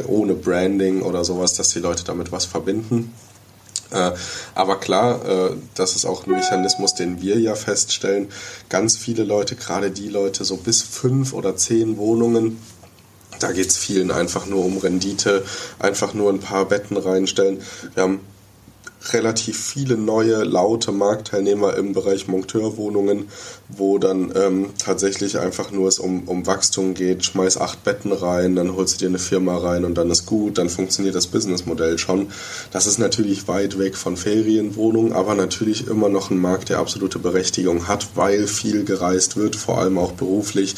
[0.06, 3.12] ohne Branding oder sowas, dass die Leute damit was verbinden.
[3.90, 4.12] Äh,
[4.54, 8.28] aber klar, äh, das ist auch ein Mechanismus, den wir ja feststellen.
[8.70, 12.56] Ganz viele Leute, gerade die Leute so bis fünf oder zehn Wohnungen,
[13.40, 15.44] da geht es vielen einfach nur um Rendite,
[15.80, 17.60] einfach nur ein paar Betten reinstellen.
[17.92, 18.20] Wir haben
[19.12, 23.28] relativ viele neue, laute Marktteilnehmer im Bereich Monteurwohnungen,
[23.68, 27.24] wo dann ähm, tatsächlich einfach nur es um, um Wachstum geht.
[27.24, 30.58] Schmeiß acht Betten rein, dann holst du dir eine Firma rein und dann ist gut,
[30.58, 32.28] dann funktioniert das Businessmodell schon.
[32.70, 37.18] Das ist natürlich weit weg von Ferienwohnungen, aber natürlich immer noch ein Markt, der absolute
[37.18, 40.76] Berechtigung hat, weil viel gereist wird, vor allem auch beruflich.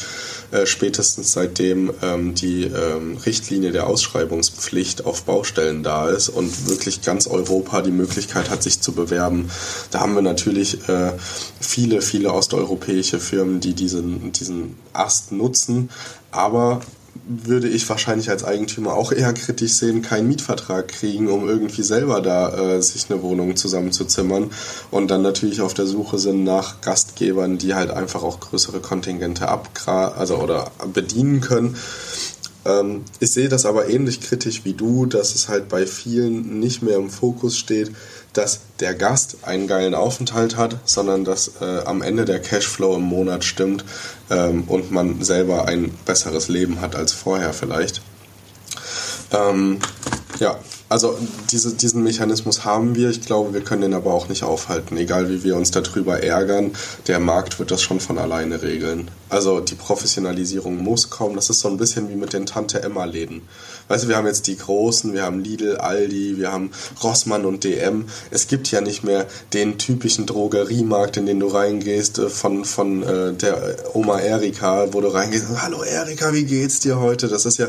[0.51, 7.01] Äh, spätestens seitdem ähm, die ähm, Richtlinie der Ausschreibungspflicht auf Baustellen da ist und wirklich
[7.01, 9.49] ganz Europa die Möglichkeit Möglichkeit hat, sich zu bewerben.
[9.91, 11.11] Da haben wir natürlich äh,
[11.59, 15.89] viele, viele osteuropäische Firmen, die diesen, diesen Ast nutzen.
[16.31, 16.79] Aber
[17.27, 22.21] würde ich wahrscheinlich als Eigentümer auch eher kritisch sehen, keinen Mietvertrag kriegen, um irgendwie selber
[22.21, 24.51] da äh, sich eine Wohnung zusammenzuzimmern
[24.91, 29.47] und dann natürlich auf der Suche sind nach Gastgebern, die halt einfach auch größere Kontingente
[29.47, 31.77] abgra also oder bedienen können.
[32.65, 36.81] Ähm, ich sehe das aber ähnlich kritisch wie du, dass es halt bei vielen nicht
[36.81, 37.91] mehr im Fokus steht,
[38.33, 43.03] dass der Gast einen geilen Aufenthalt hat, sondern dass äh, am Ende der Cashflow im
[43.03, 43.85] Monat stimmt
[44.29, 48.01] ähm, und man selber ein besseres Leben hat als vorher vielleicht.
[49.31, 49.79] Ähm,
[50.39, 51.17] ja, also
[51.51, 53.09] diese, diesen Mechanismus haben wir.
[53.09, 54.97] Ich glaube, wir können den aber auch nicht aufhalten.
[54.97, 56.71] Egal wie wir uns darüber ärgern,
[57.07, 59.09] der Markt wird das schon von alleine regeln.
[59.29, 61.35] Also die Professionalisierung muss kommen.
[61.35, 63.41] Das ist so ein bisschen wie mit den Tante-Emma-Läden.
[63.87, 66.71] Weißt du, wir haben jetzt die großen, wir haben Lidl, Aldi, wir haben
[67.03, 68.05] Rossmann und DM.
[68.29, 73.03] Es gibt ja nicht mehr den typischen Drogeriemarkt, in den du reingehst, äh, von, von
[73.03, 77.27] äh, der Oma Erika, wo du reingehst, hallo Erika, wie geht's dir heute?
[77.27, 77.67] Das ist ja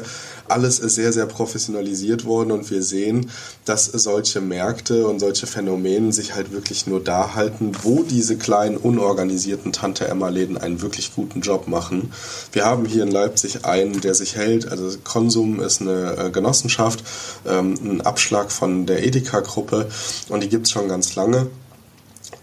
[0.49, 3.31] alles sehr, sehr professionalisiert worden und wir sehen,
[3.65, 8.77] dass solche Märkte und solche Phänomene sich halt wirklich nur da halten, wo diese kleinen,
[8.77, 12.13] unorganisierten Tante-Emma-Läden einen wirklich guten Job machen.
[12.53, 17.03] Wir haben hier in Leipzig einen, der sich hält, also Konsum ist eine äh, Genossenschaft,
[17.47, 19.89] ähm, ein Abschlag von der Edeka-Gruppe
[20.29, 21.49] und die gibt es schon ganz lange.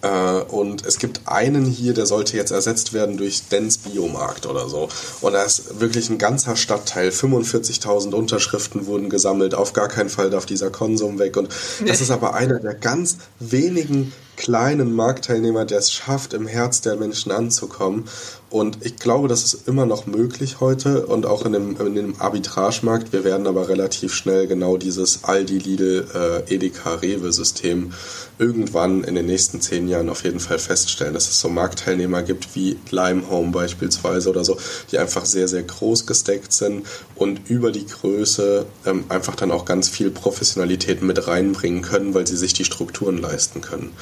[0.03, 4.69] Äh, und es gibt einen hier, der sollte jetzt ersetzt werden durch Dens Biomarkt oder
[4.69, 4.89] so.
[5.21, 10.29] Und da ist wirklich ein ganzer Stadtteil, 45.000 Unterschriften wurden gesammelt, auf gar keinen Fall
[10.29, 11.37] darf dieser Konsum weg.
[11.37, 11.49] Und
[11.87, 16.95] das ist aber einer der ganz wenigen kleinen Marktteilnehmer, der es schafft, im Herz der
[16.95, 18.05] Menschen anzukommen.
[18.53, 22.21] Und ich glaube, das ist immer noch möglich heute und auch in dem, in dem
[22.21, 23.11] Arbitragemarkt.
[23.11, 27.93] Wir werden aber relativ schnell genau dieses Aldi, Lidl, äh, Edeka, Rewe-System
[28.37, 32.55] irgendwann in den nächsten zehn Jahren auf jeden Fall feststellen, dass es so Marktteilnehmer gibt
[32.55, 34.57] wie Limehome beispielsweise oder so,
[34.91, 39.65] die einfach sehr, sehr groß gesteckt sind und über die Größe ähm, einfach dann auch
[39.65, 43.93] ganz viel Professionalität mit reinbringen können, weil sie sich die Strukturen leisten können.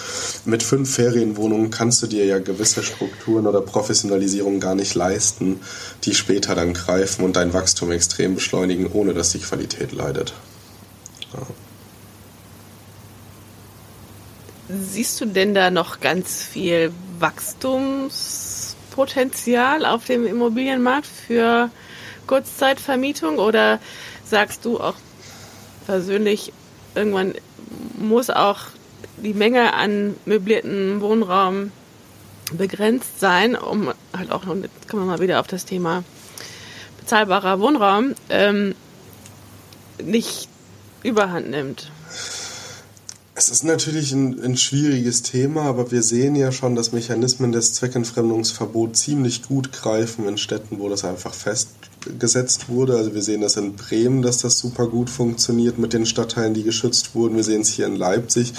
[0.46, 5.62] Mit fünf Ferienwohnungen kannst du dir ja gewisse Strukturen oder Professionalisierung gar nicht leisten,
[6.04, 10.34] die später dann greifen und dein Wachstum extrem beschleunigen, ohne dass die Qualität leidet.
[11.34, 11.42] Ja.
[14.70, 21.70] Siehst du denn da noch ganz viel Wachstumspotenzial auf dem Immobilienmarkt für
[22.28, 23.80] Kurzzeitvermietung oder
[24.26, 24.96] sagst du auch
[25.86, 26.54] persönlich,
[26.96, 27.34] irgendwann
[27.98, 28.60] muss auch
[29.24, 31.72] die Menge an möblierten Wohnraum
[32.52, 36.04] begrenzt sein, um halt auch, und jetzt kommen wir mal wieder auf das Thema
[37.00, 38.76] bezahlbarer Wohnraum, ähm,
[40.04, 40.50] nicht
[41.04, 41.92] überhand nimmt.
[43.34, 47.74] Es ist natürlich ein, ein, schwieriges Thema, aber wir sehen ja schon, dass Mechanismen des
[47.74, 51.34] Zweckentfremdungsverbots ziemlich gut greifen in Städten, wo das einfach
[52.02, 52.96] festgesetzt wurde.
[52.96, 56.64] Also wir sehen das in Bremen, dass das super gut funktioniert mit den Stadtteilen, die
[56.64, 57.36] geschützt wurden.
[57.36, 58.54] Wir sehen es hier in Leipzig,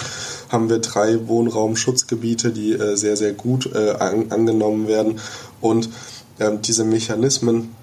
[0.49, 5.19] haben wir drei Wohnraumschutzgebiete, die äh, sehr, sehr gut äh, an, angenommen werden.
[5.61, 5.89] Und
[6.39, 7.75] äh, diese Mechanismen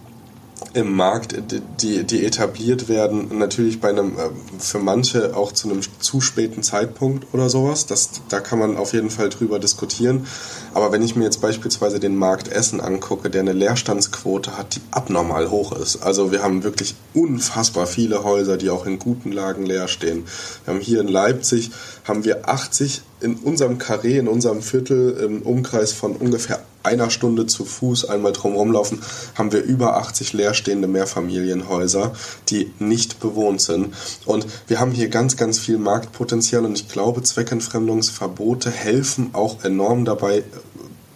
[0.72, 1.34] im Markt,
[1.80, 6.62] die, die etabliert werden, natürlich bei einem, äh, für manche auch zu einem zu späten
[6.62, 7.86] Zeitpunkt oder sowas.
[7.86, 10.26] Das, da kann man auf jeden Fall drüber diskutieren.
[10.72, 14.80] Aber wenn ich mir jetzt beispielsweise den Markt Essen angucke, der eine Leerstandsquote hat, die
[14.90, 16.02] abnormal hoch ist.
[16.02, 20.26] Also wir haben wirklich unfassbar viele Häuser, die auch in guten Lagen leer stehen.
[20.64, 21.70] Wir haben hier in Leipzig,
[22.04, 27.46] haben wir 80 in unserem Karree, in unserem Viertel, im Umkreis von ungefähr einer Stunde
[27.46, 29.02] zu Fuß einmal drumherum laufen,
[29.34, 32.12] haben wir über 80 leerstehende Mehrfamilienhäuser,
[32.48, 33.94] die nicht bewohnt sind.
[34.24, 40.04] Und wir haben hier ganz, ganz viel Marktpotenzial und ich glaube, Zweckentfremdungsverbote helfen auch enorm
[40.04, 40.44] dabei,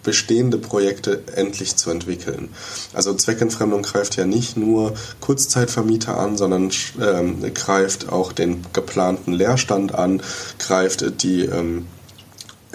[0.05, 2.49] bestehende Projekte endlich zu entwickeln.
[2.93, 9.95] Also Zweckentfremdung greift ja nicht nur Kurzzeitvermieter an, sondern ähm, greift auch den geplanten Leerstand
[9.95, 10.21] an,
[10.59, 11.87] greift die ähm,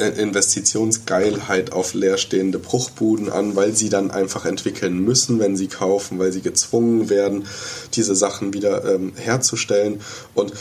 [0.09, 6.33] Investitionsgeilheit auf leerstehende Bruchbuden an, weil sie dann einfach entwickeln müssen, wenn sie kaufen, weil
[6.33, 7.47] sie gezwungen werden,
[7.95, 10.01] diese Sachen wieder ähm, herzustellen.
[10.35, 10.53] Und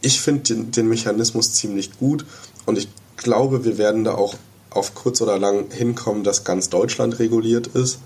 [0.00, 2.24] ich finde den, den Mechanismus ziemlich gut
[2.64, 4.34] und ich glaube, wir werden da auch
[4.70, 7.98] auf kurz oder lang hinkommen, dass ganz Deutschland reguliert ist.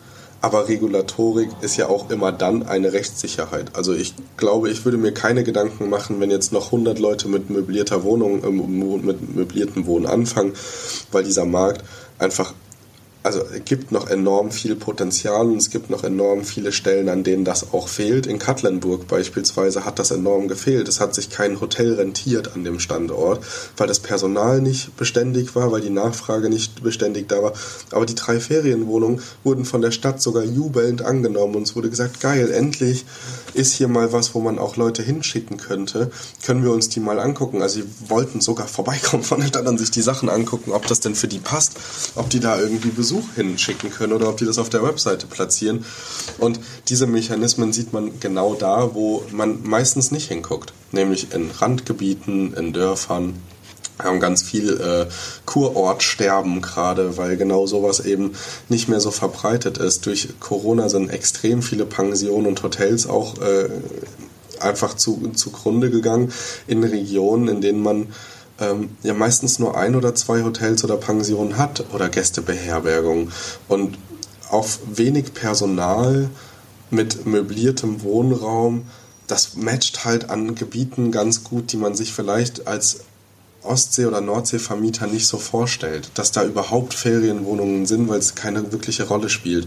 [0.43, 3.77] Aber Regulatorik ist ja auch immer dann eine Rechtssicherheit.
[3.77, 7.51] Also ich glaube, ich würde mir keine Gedanken machen, wenn jetzt noch 100 Leute mit
[7.51, 10.55] möblierter Wohnung, äh, mit möbliertem Wohnen anfangen,
[11.13, 11.85] weil dieser Markt
[12.19, 12.55] einfach
[13.23, 17.23] also es gibt noch enorm viel Potenzial und es gibt noch enorm viele Stellen, an
[17.23, 18.27] denen das auch fehlt.
[18.27, 20.89] In Katlenburg beispielsweise hat das enorm gefehlt.
[20.89, 23.45] Es hat sich kein Hotel rentiert an dem Standort,
[23.77, 27.53] weil das Personal nicht beständig war, weil die Nachfrage nicht beständig da war.
[27.91, 32.21] Aber die drei Ferienwohnungen wurden von der Stadt sogar jubelnd angenommen und es wurde gesagt,
[32.21, 33.05] geil, endlich
[33.55, 36.11] ist hier mal was, wo man auch Leute hinschicken könnte.
[36.45, 37.63] Können wir uns die mal angucken?
[37.63, 41.15] Also sie wollten sogar vorbeikommen von der Stadt sich die Sachen angucken, ob das denn
[41.15, 41.73] für die passt,
[42.15, 45.85] ob die da irgendwie Besuch hinschicken können oder ob die das auf der Webseite platzieren.
[46.39, 52.55] Und diese Mechanismen sieht man genau da, wo man meistens nicht hinguckt, nämlich in Randgebieten,
[52.55, 53.35] in Dörfern.
[53.99, 55.07] Wir haben ganz viel äh,
[55.45, 58.33] Kurortsterben gerade, weil genau sowas eben
[58.69, 60.07] nicht mehr so verbreitet ist.
[60.07, 63.69] Durch Corona sind extrem viele Pensionen und Hotels auch äh,
[64.61, 66.33] einfach zu, zugrunde gegangen
[66.67, 68.09] in Regionen, in denen man
[68.59, 73.33] ähm, ja meistens nur ein oder zwei Hotels oder Pensionen hat oder Gästebeherbergungen
[73.69, 73.99] und
[74.51, 76.29] auf wenig Personal
[76.91, 78.87] mit möbliertem Wohnraum,
[79.27, 83.05] das matcht halt an Gebieten ganz gut, die man sich vielleicht als
[83.63, 89.07] Ostsee- oder Nordseevermieter nicht so vorstellt, dass da überhaupt Ferienwohnungen sind, weil es keine wirkliche
[89.07, 89.67] Rolle spielt.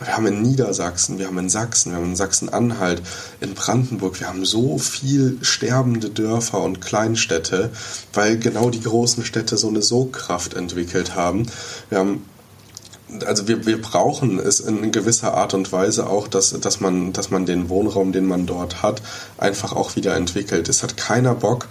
[0.00, 3.02] Wir haben in Niedersachsen, wir haben in Sachsen, wir haben in Sachsen-Anhalt,
[3.40, 7.70] in Brandenburg, wir haben so viel sterbende Dörfer und Kleinstädte,
[8.12, 11.46] weil genau die großen Städte so eine Sogkraft entwickelt haben.
[11.90, 12.24] Wir haben
[13.24, 17.30] also wir, wir brauchen es in gewisser Art und Weise auch, dass, dass, man, dass
[17.30, 19.00] man den Wohnraum, den man dort hat,
[19.38, 20.68] einfach auch wieder entwickelt.
[20.68, 21.68] Es hat keiner Bock,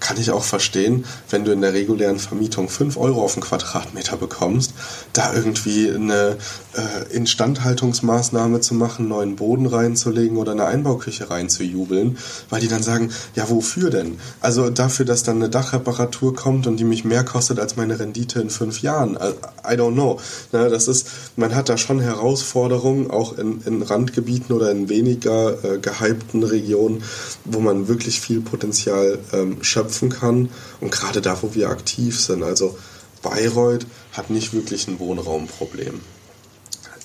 [0.00, 4.16] kann ich auch verstehen, wenn du in der regulären Vermietung 5 Euro auf den Quadratmeter
[4.16, 4.72] bekommst,
[5.12, 6.36] da irgendwie eine
[6.74, 12.18] äh, Instandhaltungsmaßnahme zu machen, neuen Boden reinzulegen oder eine Einbauküche reinzujubeln,
[12.50, 14.18] weil die dann sagen, ja wofür denn?
[14.40, 18.40] Also dafür, dass dann eine Dachreparatur kommt und die mich mehr kostet als meine Rendite
[18.40, 19.16] in fünf Jahren.
[19.16, 20.20] I don't know.
[20.52, 25.64] Na, das ist, man hat da schon Herausforderungen, auch in, in Randgebieten oder in weniger
[25.64, 27.02] äh, gehypten Regionen,
[27.44, 30.50] wo man wirklich viel Potenzial ähm, schöpft schöpfen kann.
[30.80, 32.76] Und gerade da, wo wir aktiv sind, also
[33.22, 36.00] Bayreuth hat nicht wirklich ein Wohnraumproblem.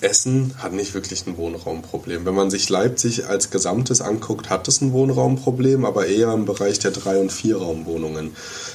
[0.02, 2.26] Essen hat nicht wirklich ein Wohnraumproblem.
[2.26, 6.78] Wenn man sich Leipzig als Gesamtes anguckt, hat es ein Wohnraumproblem, aber eher im Bereich
[6.78, 8.32] der Drei- und Vierraumwohnungen.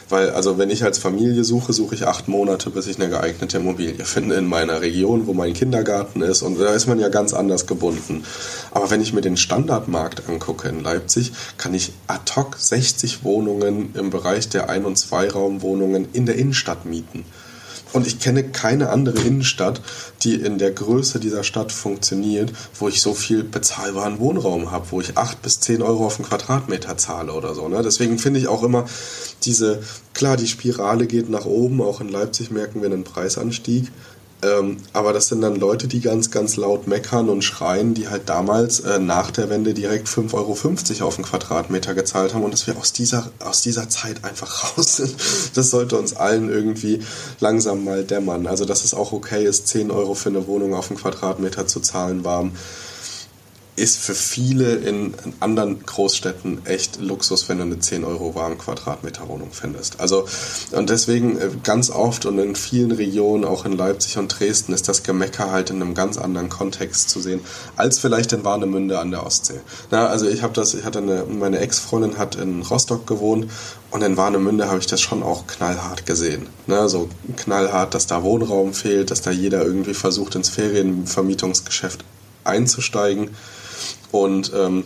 [0.10, 3.58] Weil, also wenn ich als Familie suche, suche ich acht Monate, bis ich eine geeignete
[3.58, 6.42] Immobilie finde in meiner Region, wo mein Kindergarten ist.
[6.42, 8.24] Und da ist man ja ganz anders gebunden.
[8.72, 13.94] Aber wenn ich mir den Standardmarkt angucke in Leipzig, kann ich ad hoc 60 Wohnungen
[13.96, 17.26] im Bereich der Ein- und Zweiraumwohnungen in der Innenstadt mieten.
[17.94, 19.82] Und ich kenne keine andere Innenstadt,
[20.24, 25.02] die in der Größe dieser Stadt funktioniert, wo ich so viel bezahlbaren Wohnraum habe, wo
[25.02, 27.68] ich acht bis zehn Euro auf den Quadratmeter zahle oder so.
[27.68, 27.82] Ne?
[27.84, 28.86] Deswegen finde ich auch immer
[29.44, 29.82] diese,
[30.14, 33.92] klar, die Spirale geht nach oben, auch in Leipzig merken wir einen Preisanstieg.
[34.44, 38.30] Ähm, aber das sind dann Leute, die ganz, ganz laut meckern und schreien, die halt
[38.30, 42.68] damals äh, nach der Wende direkt 5,50 Euro auf den Quadratmeter gezahlt haben und dass
[42.68, 45.16] wir aus dieser, aus dieser Zeit einfach raus sind.
[45.56, 47.02] Das sollte uns allen irgendwie
[47.40, 48.46] langsam mal dämmern.
[48.46, 51.80] Also, dass es auch okay ist, 10 Euro für eine Wohnung auf den Quadratmeter zu
[51.80, 52.52] zahlen, warm
[53.78, 59.30] ist für viele in anderen Großstädten echt Luxus, wenn du eine 10 Euro warm Quadratmeter
[59.30, 60.00] Wohnung findest.
[60.00, 60.28] Also,
[60.72, 64.90] und deswegen äh, ganz oft und in vielen Regionen, auch in Leipzig und Dresden, ist
[64.90, 67.40] das Gemecker halt in einem ganz anderen Kontext zu sehen,
[67.76, 69.62] als vielleicht in Warnemünde an der Ostsee.
[69.92, 73.52] Na, also ich habe das, ich hatte eine, meine Ex-Freundin hat in Rostock gewohnt
[73.92, 76.48] und in Warnemünde habe ich das schon auch knallhart gesehen.
[76.66, 82.04] Ne, so knallhart, dass da Wohnraum fehlt, dass da jeder irgendwie versucht, ins Ferienvermietungsgeschäft
[82.44, 83.30] einzusteigen.
[84.18, 84.86] Und ähm,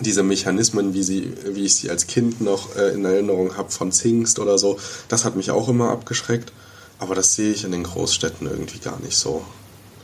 [0.00, 3.90] diese Mechanismen, wie, sie, wie ich sie als Kind noch äh, in Erinnerung habe von
[3.90, 6.52] Zingst oder so, das hat mich auch immer abgeschreckt.
[7.00, 9.44] Aber das sehe ich in den Großstädten irgendwie gar nicht so.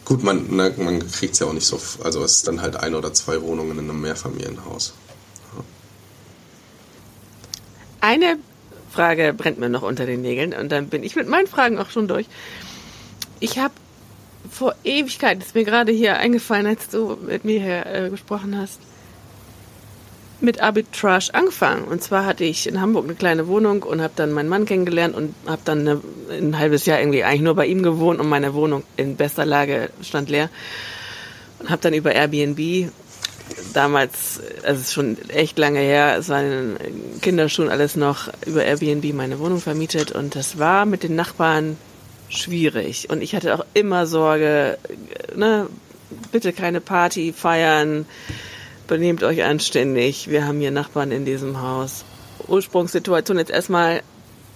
[0.04, 2.74] Gut, man, na, man kriegt es ja auch nicht so, also es ist dann halt
[2.74, 4.94] ein oder zwei Wohnungen in einem Mehrfamilienhaus.
[5.54, 5.64] Ja.
[8.00, 8.38] Eine
[8.90, 11.90] Frage brennt mir noch unter den Nägeln und dann bin ich mit meinen Fragen auch
[11.90, 12.26] schon durch.
[13.38, 13.74] Ich habe
[14.50, 18.80] vor Ewigkeit, ist mir gerade hier eingefallen, als du mit mir hier äh, gesprochen hast,
[20.40, 21.84] mit Arbitrage angefangen.
[21.84, 25.14] Und zwar hatte ich in Hamburg eine kleine Wohnung und habe dann meinen Mann kennengelernt
[25.14, 28.54] und habe dann eine, ein halbes Jahr irgendwie eigentlich nur bei ihm gewohnt und meine
[28.54, 30.48] Wohnung in bester Lage stand leer.
[31.58, 32.90] Und habe dann über Airbnb
[33.72, 36.76] damals, also ist schon echt lange her, es war in
[37.20, 41.76] Kinderschuhen alles noch über Airbnb meine Wohnung vermietet und das war mit den Nachbarn
[42.28, 43.10] schwierig.
[43.10, 44.78] Und ich hatte auch immer Sorge,
[45.34, 45.66] ne,
[46.32, 48.06] bitte keine Party feiern,
[48.86, 50.28] benehmt euch anständig.
[50.30, 52.04] Wir haben hier Nachbarn in diesem Haus.
[52.46, 54.02] Ursprungssituation jetzt erstmal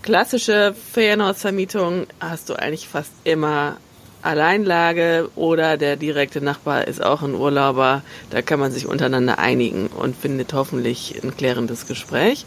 [0.03, 3.77] klassische Ferienhausvermietung hast du eigentlich fast immer
[4.23, 8.03] Alleinlage oder der direkte Nachbar ist auch ein Urlauber.
[8.31, 12.45] Da kann man sich untereinander einigen und findet hoffentlich ein klärendes Gespräch.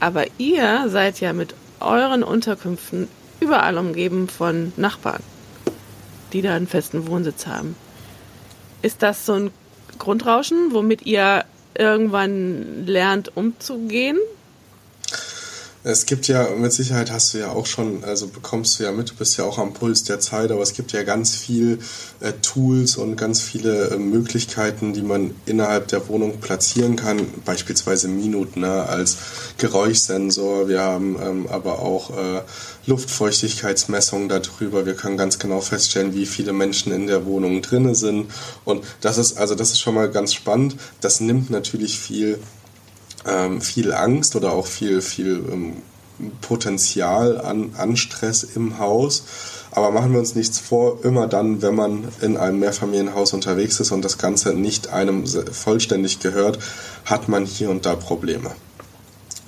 [0.00, 3.08] Aber ihr seid ja mit euren Unterkünften
[3.42, 5.22] überall umgeben von Nachbarn,
[6.32, 7.74] die da einen festen Wohnsitz haben.
[8.82, 9.50] Ist das so ein
[9.98, 11.44] Grundrauschen, womit ihr
[11.76, 14.18] irgendwann lernt umzugehen?
[15.84, 19.10] Es gibt ja, mit Sicherheit hast du ja auch schon, also bekommst du ja mit,
[19.10, 21.80] du bist ja auch am Puls der Zeit, aber es gibt ja ganz viel
[22.20, 28.06] äh, Tools und ganz viele äh, Möglichkeiten, die man innerhalb der Wohnung platzieren kann, beispielsweise
[28.06, 29.16] Minuten ne, als
[29.58, 30.68] Geräuschsensor.
[30.68, 32.42] Wir haben ähm, aber auch äh,
[32.86, 34.86] Luftfeuchtigkeitsmessungen darüber.
[34.86, 38.30] Wir können ganz genau feststellen, wie viele Menschen in der Wohnung drinne sind.
[38.64, 40.76] Und das ist, also das ist schon mal ganz spannend.
[41.00, 42.38] Das nimmt natürlich viel
[43.26, 45.76] ähm, viel Angst oder auch viel, viel ähm,
[46.40, 49.24] Potenzial an, an Stress im Haus.
[49.70, 53.90] Aber machen wir uns nichts vor, immer dann, wenn man in einem Mehrfamilienhaus unterwegs ist
[53.90, 56.58] und das Ganze nicht einem vollständig gehört,
[57.06, 58.50] hat man hier und da Probleme.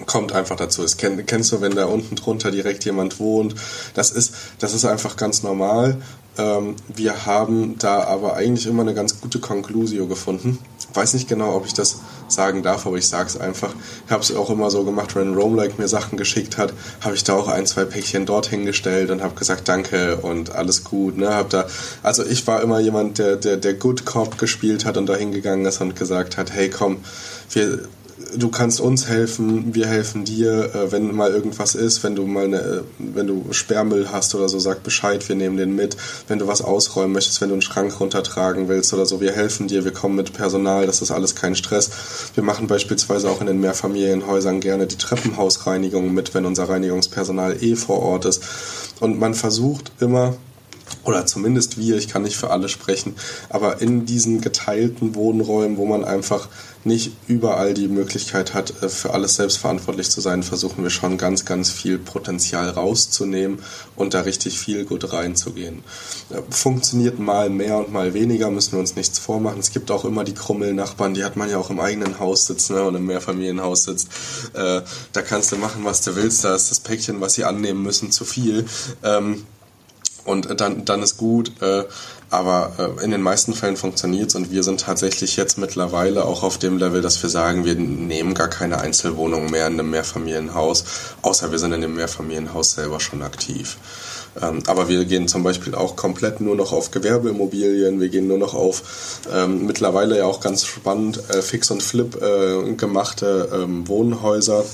[0.06, 0.82] Kommt einfach dazu.
[0.82, 3.54] Das kennst du, wenn da unten drunter direkt jemand wohnt.
[3.92, 6.00] Das ist, das ist einfach ganz normal.
[6.36, 10.58] Ähm, wir haben da aber eigentlich immer eine ganz gute Conclusio gefunden.
[10.94, 13.74] Weiß nicht genau, ob ich das sagen darf, aber ich sage es einfach.
[14.06, 17.24] Ich habe es auch immer so gemacht, wenn Roamlike mir Sachen geschickt hat, habe ich
[17.24, 21.18] da auch ein, zwei Päckchen dort hingestellt und habe gesagt, danke und alles gut.
[21.18, 21.34] Ne?
[21.34, 21.66] Hab da,
[22.02, 25.66] also ich war immer jemand, der, der, der Good Cop gespielt hat und da hingegangen
[25.66, 26.98] ist und gesagt hat, hey komm,
[27.50, 27.80] wir
[28.36, 32.44] du kannst uns helfen, wir helfen dir, äh, wenn mal irgendwas ist, wenn du mal
[32.44, 35.96] eine, äh, wenn du Sperrmüll hast oder so, sag Bescheid, wir nehmen den mit.
[36.28, 39.68] Wenn du was ausräumen möchtest, wenn du einen Schrank runtertragen willst oder so, wir helfen
[39.68, 41.90] dir, wir kommen mit Personal, das ist alles kein Stress.
[42.34, 47.76] Wir machen beispielsweise auch in den Mehrfamilienhäusern gerne die Treppenhausreinigung mit, wenn unser Reinigungspersonal eh
[47.76, 48.42] vor Ort ist.
[49.00, 50.36] Und man versucht immer,
[51.04, 53.14] oder zumindest wir, ich kann nicht für alle sprechen,
[53.48, 56.48] aber in diesen geteilten Wohnräumen, wo man einfach
[56.84, 61.16] nicht überall die Möglichkeit hat, äh, für alles selbst verantwortlich zu sein, versuchen wir schon
[61.18, 63.60] ganz, ganz viel Potenzial rauszunehmen
[63.96, 65.82] und da richtig viel gut reinzugehen.
[66.30, 69.60] Äh, funktioniert mal mehr und mal weniger, müssen wir uns nichts vormachen.
[69.60, 72.74] Es gibt auch immer die Krummelnachbarn, die hat man ja auch im eigenen Haus sitzen
[72.74, 74.08] ne, und im Mehrfamilienhaus sitzt.
[74.52, 74.82] Äh,
[75.12, 78.10] da kannst du machen, was du willst, da ist das Päckchen, was sie annehmen müssen,
[78.12, 78.66] zu viel.
[79.02, 79.44] Ähm,
[80.24, 81.52] und dann, dann ist gut.
[81.62, 81.84] Äh,
[82.30, 86.42] aber äh, in den meisten Fällen funktioniert es und wir sind tatsächlich jetzt mittlerweile auch
[86.42, 90.84] auf dem Level, dass wir sagen, wir nehmen gar keine Einzelwohnungen mehr in einem Mehrfamilienhaus,
[91.22, 93.76] außer wir sind in dem Mehrfamilienhaus selber schon aktiv.
[94.42, 98.38] Ähm, aber wir gehen zum Beispiel auch komplett nur noch auf Gewerbeimmobilien, wir gehen nur
[98.38, 98.82] noch auf
[99.32, 104.64] ähm, mittlerweile ja auch ganz spannend äh, Fix und Flip äh, gemachte ähm, Wohnhäuser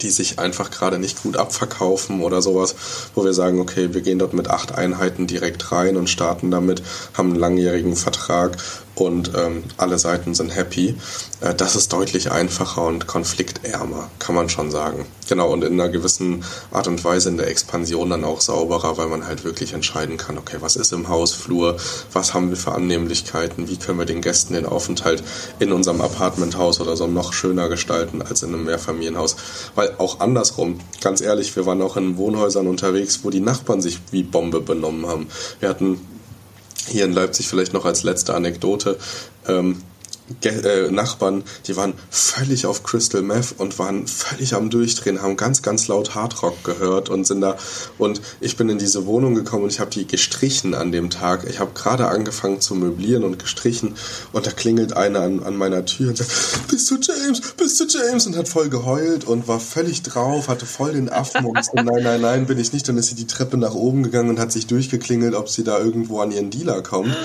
[0.00, 2.74] die sich einfach gerade nicht gut abverkaufen oder sowas,
[3.14, 6.82] wo wir sagen, okay, wir gehen dort mit acht Einheiten direkt rein und starten damit,
[7.14, 8.56] haben einen langjährigen Vertrag
[8.94, 10.96] und ähm, alle Seiten sind happy.
[11.40, 15.06] Äh, das ist deutlich einfacher und konfliktärmer, kann man schon sagen.
[15.28, 19.06] Genau, und in einer gewissen Art und Weise in der Expansion dann auch sauberer, weil
[19.06, 21.76] man halt wirklich entscheiden kann, okay, was ist im Hausflur,
[22.12, 25.22] was haben wir für Annehmlichkeiten, wie können wir den Gästen den Aufenthalt
[25.58, 29.36] in unserem Apartmenthaus oder so noch schöner gestalten als in einem Mehrfamilienhaus.
[29.74, 34.00] Weil auch andersrum, ganz ehrlich, wir waren auch in Wohnhäusern unterwegs, wo die Nachbarn sich
[34.10, 35.28] wie Bombe benommen haben.
[35.60, 35.98] Wir hatten
[36.88, 38.98] hier in Leipzig vielleicht noch als letzte Anekdote.
[39.46, 39.82] Ähm,
[40.44, 45.62] äh, Nachbarn, die waren völlig auf Crystal Meth und waren völlig am Durchdrehen, haben ganz,
[45.62, 47.56] ganz laut Hardrock gehört und sind da.
[47.98, 51.44] Und ich bin in diese Wohnung gekommen und ich habe die gestrichen an dem Tag.
[51.48, 53.94] Ich habe gerade angefangen zu möblieren und gestrichen
[54.32, 56.30] und da klingelt einer an, an meiner Tür und sagt,
[56.68, 58.26] bist du James, bist du James?
[58.26, 62.02] Und hat voll geheult und war völlig drauf, hatte voll den Affen und so, nein,
[62.02, 62.88] nein, nein, bin ich nicht.
[62.88, 65.78] Dann ist sie die Treppe nach oben gegangen und hat sich durchgeklingelt, ob sie da
[65.78, 67.16] irgendwo an ihren Dealer kommt.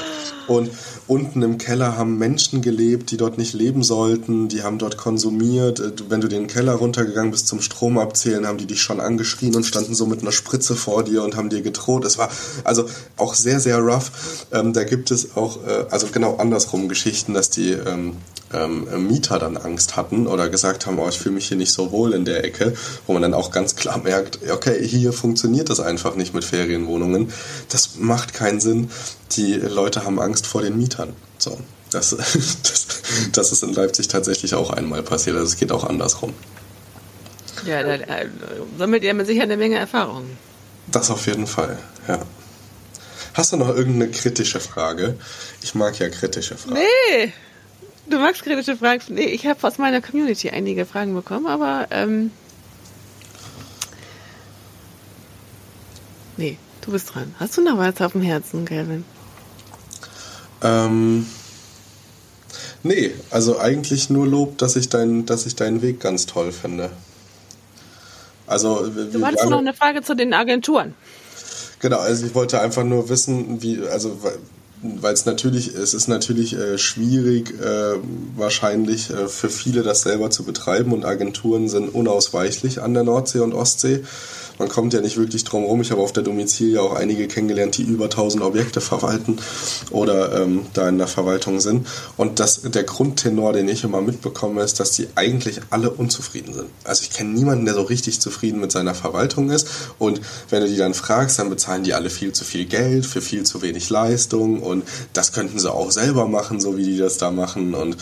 [0.47, 0.71] Und
[1.07, 5.79] unten im Keller haben Menschen gelebt, die dort nicht leben sollten, die haben dort konsumiert.
[5.79, 9.55] Äh, wenn du den Keller runtergegangen bist zum Strom abzählen, haben die dich schon angeschrien
[9.55, 12.05] und standen so mit einer Spritze vor dir und haben dir gedroht.
[12.05, 12.29] Es war
[12.63, 12.85] also
[13.17, 14.11] auch sehr, sehr rough.
[14.51, 18.13] Ähm, da gibt es auch, äh, also genau andersrum Geschichten, dass die ähm,
[18.53, 21.91] ähm, Mieter dann Angst hatten oder gesagt haben, oh, ich fühle mich hier nicht so
[21.91, 22.73] wohl in der Ecke,
[23.05, 27.31] wo man dann auch ganz klar merkt, okay, hier funktioniert das einfach nicht mit Ferienwohnungen.
[27.69, 28.89] Das macht keinen Sinn.
[29.33, 31.13] Die Leute haben Angst vor den Mietern.
[31.37, 31.57] So,
[31.91, 32.09] das,
[32.63, 32.87] das,
[33.31, 35.35] das ist in Leipzig tatsächlich auch einmal passiert.
[35.35, 36.33] Also es geht auch andersrum.
[37.65, 38.27] Ja, da äh,
[38.77, 40.25] sammelt ihr mit sicher eine Menge Erfahrung.
[40.91, 41.77] Das auf jeden Fall,
[42.07, 42.19] ja.
[43.33, 45.17] Hast du noch irgendeine kritische Frage?
[45.61, 46.79] Ich mag ja kritische Fragen.
[46.79, 47.33] Nee,
[48.09, 49.01] Du magst kritische Fragen?
[49.09, 52.31] Nee, ich habe aus meiner Community einige Fragen bekommen, aber ähm,
[56.37, 56.57] nee,
[56.87, 57.35] Du bist dran.
[57.37, 59.03] Hast du noch was auf dem Herzen, Calvin?
[60.63, 61.27] Ähm,
[62.87, 66.89] nee, also eigentlich nur Lob, dass ich, dein, dass ich deinen Weg ganz toll finde.
[68.47, 70.95] Also, du hattest noch eine Frage zu den Agenturen.
[71.79, 74.17] Genau, also ich wollte einfach nur wissen, wie, also
[74.81, 77.97] weil es natürlich, es ist natürlich äh, schwierig, äh,
[78.35, 83.39] wahrscheinlich äh, für viele das selber zu betreiben und Agenturen sind unausweichlich an der Nordsee
[83.39, 84.03] und Ostsee
[84.57, 85.81] man kommt ja nicht wirklich drum rum.
[85.81, 89.37] Ich habe auf der Domizil ja auch einige kennengelernt, die über 1000 Objekte verwalten
[89.91, 91.87] oder ähm, da in der Verwaltung sind.
[92.17, 96.67] Und das, der Grundtenor, den ich immer mitbekomme, ist, dass die eigentlich alle unzufrieden sind.
[96.83, 99.67] Also ich kenne niemanden, der so richtig zufrieden mit seiner Verwaltung ist.
[99.99, 103.21] Und wenn du die dann fragst, dann bezahlen die alle viel zu viel Geld für
[103.21, 104.83] viel zu wenig Leistung und
[105.13, 107.73] das könnten sie auch selber machen, so wie die das da machen.
[107.73, 107.97] Und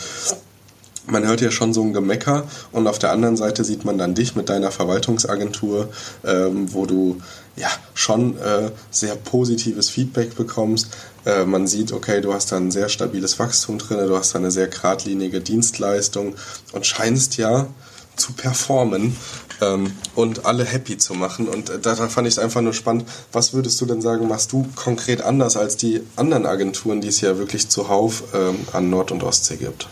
[1.08, 4.16] man hört ja schon so ein Gemecker und auf der anderen Seite sieht man dann
[4.16, 5.90] dich mit deiner Verwaltungsagentur,
[6.26, 7.22] ähm, wo du
[7.56, 10.90] ja schon äh, sehr positives Feedback bekommst.
[11.26, 14.40] Äh, man sieht, okay, du hast da ein sehr stabiles Wachstum drin, du hast da
[14.40, 16.36] eine sehr geradlinige Dienstleistung
[16.74, 17.68] und scheinst ja
[18.16, 19.16] zu performen
[19.62, 21.48] ähm, und alle happy zu machen.
[21.48, 23.06] Und äh, da, fand ich es einfach nur spannend.
[23.32, 27.22] Was würdest du denn sagen, machst du konkret anders als die anderen Agenturen, die es
[27.22, 29.88] ja wirklich zuhauf ähm, an Nord- und Ostsee gibt?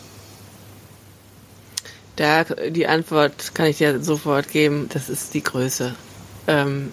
[2.16, 5.96] Da die Antwort kann ich dir sofort geben, das ist die Größe.
[6.48, 6.92] Ähm,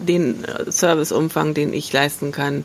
[0.00, 2.64] den Serviceumfang, den ich leisten kann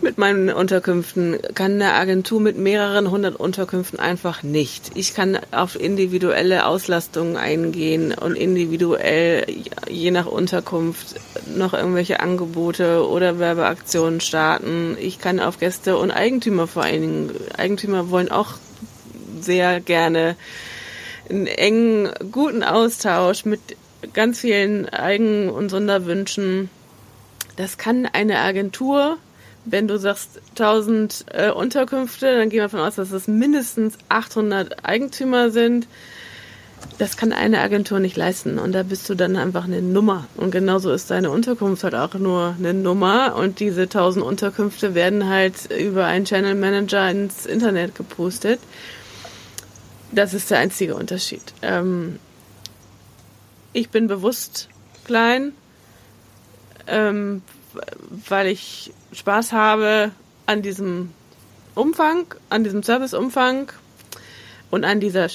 [0.00, 4.92] mit meinen Unterkünften, kann eine Agentur mit mehreren hundert Unterkünften einfach nicht.
[4.94, 9.46] Ich kann auf individuelle Auslastungen eingehen und individuell
[9.88, 11.16] je nach Unterkunft
[11.54, 14.96] noch irgendwelche Angebote oder Werbeaktionen starten.
[14.98, 18.54] Ich kann auf Gäste und Eigentümer vor allen Dingen, Eigentümer wollen auch
[19.40, 20.36] sehr gerne
[21.30, 23.60] einen engen, guten Austausch mit
[24.12, 26.70] ganz vielen Eigen- und Sonderwünschen.
[27.56, 29.18] Das kann eine Agentur,
[29.64, 34.84] wenn du sagst 1000 äh, Unterkünfte, dann gehen wir davon aus, dass es mindestens 800
[34.84, 35.86] Eigentümer sind.
[36.96, 40.26] Das kann eine Agentur nicht leisten und da bist du dann einfach eine Nummer.
[40.36, 45.28] Und genauso ist deine Unterkunft halt auch nur eine Nummer und diese 1000 Unterkünfte werden
[45.28, 48.60] halt über einen Channel Manager ins Internet gepostet.
[50.12, 51.42] Das ist der einzige Unterschied.
[51.62, 52.18] Ähm,
[53.72, 54.68] ich bin bewusst
[55.04, 55.52] klein,
[56.86, 57.42] ähm,
[58.28, 60.10] weil ich Spaß habe
[60.46, 61.12] an diesem
[61.74, 63.70] Umfang, an diesem Serviceumfang
[64.70, 65.28] und an dieser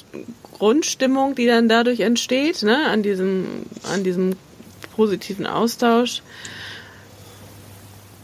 [0.58, 4.36] Grundstimmung, die dann dadurch entsteht, ne, an diesem, an diesem
[4.96, 6.22] positiven Austausch.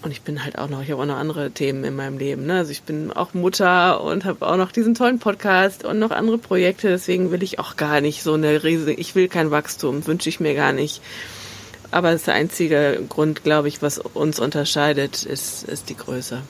[0.03, 2.47] Und ich bin halt auch noch, ich habe auch noch andere Themen in meinem Leben.
[2.47, 2.57] Ne?
[2.57, 6.39] Also ich bin auch Mutter und habe auch noch diesen tollen Podcast und noch andere
[6.39, 6.89] Projekte.
[6.89, 10.39] Deswegen will ich auch gar nicht so eine riesige, ich will kein Wachstum, wünsche ich
[10.39, 11.01] mir gar nicht.
[11.91, 16.41] Aber das ist der einzige Grund, glaube ich, was uns unterscheidet, ist, ist die Größe.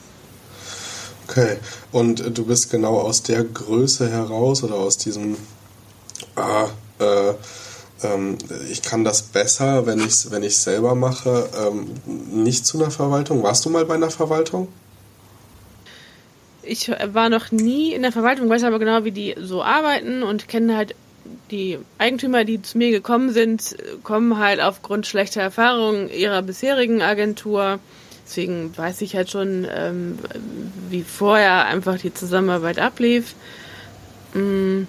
[1.28, 1.56] Okay,
[1.90, 5.36] und du bist genau aus der Größe heraus oder aus diesem
[6.36, 7.34] ah, äh,
[8.04, 8.38] ähm,
[8.70, 13.42] ich kann das besser, wenn ich es wenn selber mache, ähm, nicht zu einer Verwaltung.
[13.42, 14.68] Warst du mal bei einer Verwaltung?
[16.62, 20.46] Ich war noch nie in der Verwaltung, weiß aber genau, wie die so arbeiten und
[20.48, 20.94] kenne halt
[21.50, 27.78] die Eigentümer, die zu mir gekommen sind, kommen halt aufgrund schlechter Erfahrungen ihrer bisherigen Agentur.
[28.24, 30.18] Deswegen weiß ich halt schon, ähm,
[30.88, 33.34] wie vorher einfach die Zusammenarbeit ablief.
[34.34, 34.84] Mm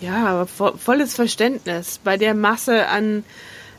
[0.00, 3.24] ja, aber volles Verständnis bei der Masse an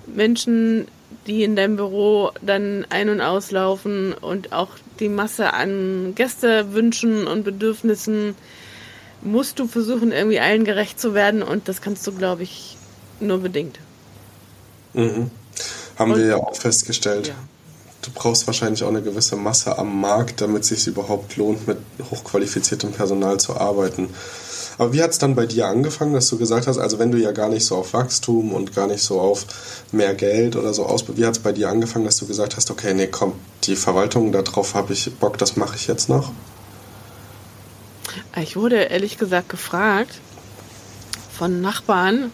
[0.05, 0.87] Menschen,
[1.27, 7.43] die in deinem Büro dann ein- und auslaufen und auch die Masse an Gästewünschen und
[7.43, 8.35] Bedürfnissen,
[9.21, 12.77] musst du versuchen, irgendwie allen gerecht zu werden und das kannst du, glaube ich,
[13.19, 13.79] nur bedingt.
[14.93, 15.31] Mhm.
[15.97, 17.27] Haben und, wir ja auch festgestellt.
[17.27, 17.33] Ja.
[18.01, 21.77] Du brauchst wahrscheinlich auch eine gewisse Masse am Markt, damit es sich überhaupt lohnt, mit
[22.09, 24.09] hochqualifiziertem Personal zu arbeiten.
[24.79, 27.17] Aber wie hat es dann bei dir angefangen, dass du gesagt hast, also wenn du
[27.17, 29.45] ja gar nicht so auf Wachstum und gar nicht so auf
[29.91, 32.71] mehr Geld oder so aus, wie hat es bei dir angefangen, dass du gesagt hast,
[32.71, 33.33] okay, nee, komm,
[33.65, 36.31] die Verwaltung, darauf habe ich Bock, das mache ich jetzt noch?
[38.41, 40.21] Ich wurde ehrlich gesagt gefragt
[41.37, 42.31] von Nachbarn,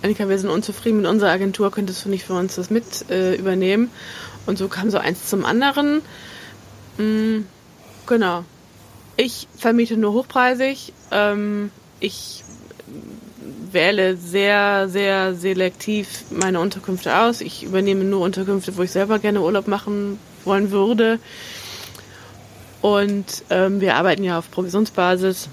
[0.00, 3.34] Annika, wir sind unzufrieden mit unserer Agentur, könntest du nicht für uns das mit äh,
[3.34, 3.90] übernehmen?
[4.46, 6.02] Und so kam so eins zum anderen.
[6.98, 7.46] Mhm,
[8.06, 8.44] genau.
[9.16, 10.92] Ich vermiete nur hochpreisig.
[11.10, 12.44] Ähm, ich
[13.72, 17.40] wähle sehr, sehr selektiv meine Unterkünfte aus.
[17.40, 21.18] Ich übernehme nur Unterkünfte, wo ich selber gerne Urlaub machen wollen würde.
[22.82, 25.48] Und ähm, wir arbeiten ja auf Provisionsbasis.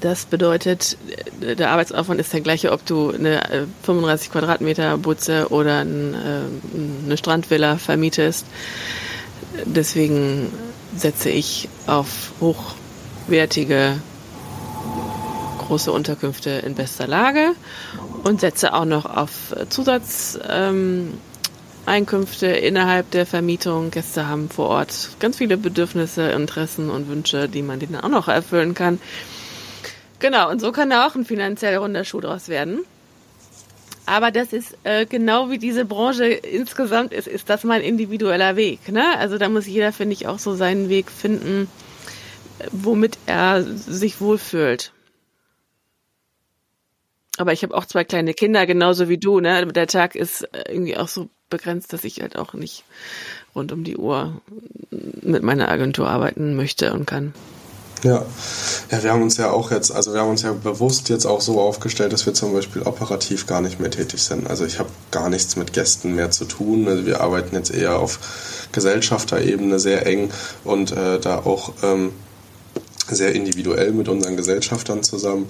[0.00, 0.96] Das bedeutet,
[1.40, 7.76] der Arbeitsaufwand ist der gleiche, ob du eine 35 äh, Quadratmeter Butze oder eine Strandvilla
[7.76, 8.46] vermietest.
[9.66, 10.50] Deswegen
[10.96, 13.96] setze ich auf hochwertige
[15.62, 17.52] große Unterkünfte in bester Lage
[18.24, 23.90] und setze auch noch auf Zusatzeinkünfte ähm, innerhalb der Vermietung.
[23.90, 28.28] Gäste haben vor Ort ganz viele Bedürfnisse, Interessen und Wünsche, die man denen auch noch
[28.28, 29.00] erfüllen kann.
[30.18, 32.84] Genau, und so kann da auch ein finanziell runder Schuh draus werden.
[34.06, 38.90] Aber das ist äh, genau wie diese Branche insgesamt ist, ist das mein individueller Weg.
[38.90, 39.04] Ne?
[39.18, 41.68] Also da muss jeder, finde ich, auch so seinen Weg finden,
[42.72, 44.92] womit er sich wohlfühlt.
[47.38, 49.40] Aber ich habe auch zwei kleine Kinder, genauso wie du.
[49.40, 49.66] Ne?
[49.66, 52.84] Der Tag ist irgendwie auch so begrenzt, dass ich halt auch nicht
[53.54, 54.40] rund um die Uhr
[54.90, 57.34] mit meiner Agentur arbeiten möchte und kann.
[58.02, 58.26] Ja.
[58.90, 61.40] ja, wir haben uns ja auch jetzt, also wir haben uns ja bewusst jetzt auch
[61.40, 64.50] so aufgestellt, dass wir zum Beispiel operativ gar nicht mehr tätig sind.
[64.50, 66.88] Also ich habe gar nichts mit Gästen mehr zu tun.
[66.88, 70.30] Also wir arbeiten jetzt eher auf Gesellschafterebene sehr eng
[70.64, 72.12] und äh, da auch ähm,
[73.08, 75.48] sehr individuell mit unseren Gesellschaftern zusammen.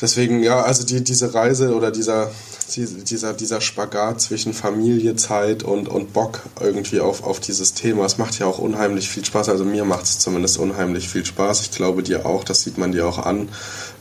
[0.00, 2.30] Deswegen, ja, also die, diese Reise oder dieser,
[2.76, 8.16] dieser, dieser Spagat zwischen Familie, Zeit und, und Bock irgendwie auf, auf dieses Thema, es
[8.16, 9.48] macht ja auch unheimlich viel Spaß.
[9.48, 11.62] Also mir macht es zumindest unheimlich viel Spaß.
[11.62, 13.48] Ich glaube dir auch, das sieht man dir auch an,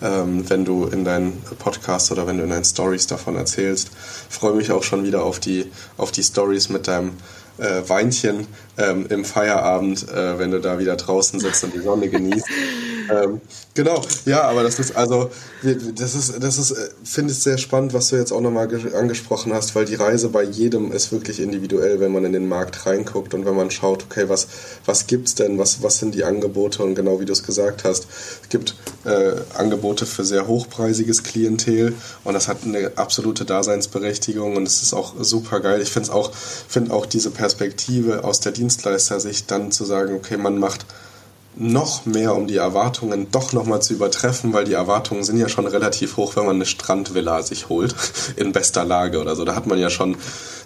[0.03, 3.89] ähm, wenn du in deinen Podcast oder wenn du in deinen Stories davon erzählst.
[4.29, 7.13] Ich freue mich auch schon wieder auf die, auf die Stories mit deinem
[7.57, 8.47] äh, Weinchen
[8.77, 12.45] ähm, im Feierabend, äh, wenn du da wieder draußen sitzt und die Sonne genießt.
[13.09, 13.41] ähm,
[13.73, 15.29] genau, ja, aber das ist also,
[15.63, 19.53] das ist, das ist, äh, finde ich sehr spannend, was du jetzt auch nochmal angesprochen
[19.53, 23.33] hast, weil die Reise bei jedem ist wirklich individuell, wenn man in den Markt reinguckt
[23.33, 24.47] und wenn man schaut, okay, was,
[24.85, 28.07] was gibt's denn, was, was sind die Angebote und genau wie du es gesagt hast,
[28.43, 31.93] es gibt äh, Angebote für sehr hochpreisiges Klientel
[32.23, 35.81] und das hat eine absolute Daseinsberechtigung und es ist auch super geil.
[35.81, 40.57] Ich finde auch, finde auch diese Perspektive aus der Dienstleister-Sicht dann zu sagen, okay, man
[40.57, 40.85] macht
[41.55, 45.65] noch mehr, um die Erwartungen doch nochmal zu übertreffen, weil die Erwartungen sind ja schon
[45.65, 47.95] relativ hoch, wenn man eine Strandvilla sich holt,
[48.35, 49.45] in bester Lage oder so.
[49.45, 50.17] Da hat man ja schon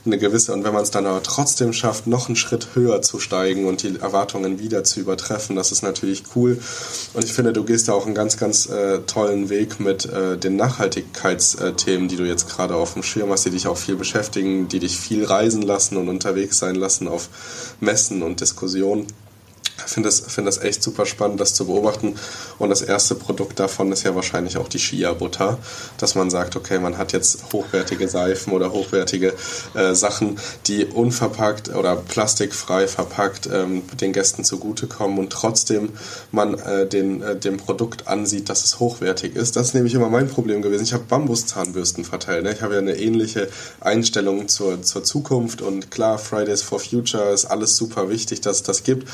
[0.06, 3.20] eine gewisse, und wenn man es dann aber trotzdem schafft, noch einen Schritt höher zu
[3.20, 6.60] steigen und die Erwartungen wieder zu übertreffen, das ist natürlich cool.
[7.14, 10.38] Und ich finde, du gehst da auch einen ganz, ganz äh, tollen Weg mit äh,
[10.38, 14.68] den Nachhaltigkeitsthemen, die du jetzt gerade auf dem Schirm hast, die dich auch viel beschäftigen,
[14.68, 17.30] die dich viel reisen lassen und unterwegs sein lassen auf
[17.80, 19.08] Messen und Diskussionen.
[19.86, 22.16] Finde das, find das echt super spannend, das zu beobachten.
[22.60, 25.58] Und das erste Produkt davon ist ja wahrscheinlich auch die Shia-Butter,
[25.98, 29.34] dass man sagt, okay, man hat jetzt hochwertige Seifen oder hochwertige
[29.74, 35.90] äh, Sachen, die unverpackt oder plastikfrei verpackt ähm, den Gästen zugutekommen und trotzdem
[36.32, 39.56] man äh, den, äh, dem Produkt ansieht, dass es hochwertig ist.
[39.56, 40.84] Das ist nämlich immer mein Problem gewesen.
[40.84, 42.44] Ich habe Bambuszahnbürsten verteilt.
[42.44, 42.54] Ne?
[42.54, 43.50] Ich habe ja eine ähnliche
[43.80, 48.64] Einstellung zur, zur Zukunft und klar, Fridays for Future ist alles super wichtig, dass es
[48.64, 49.08] das gibt.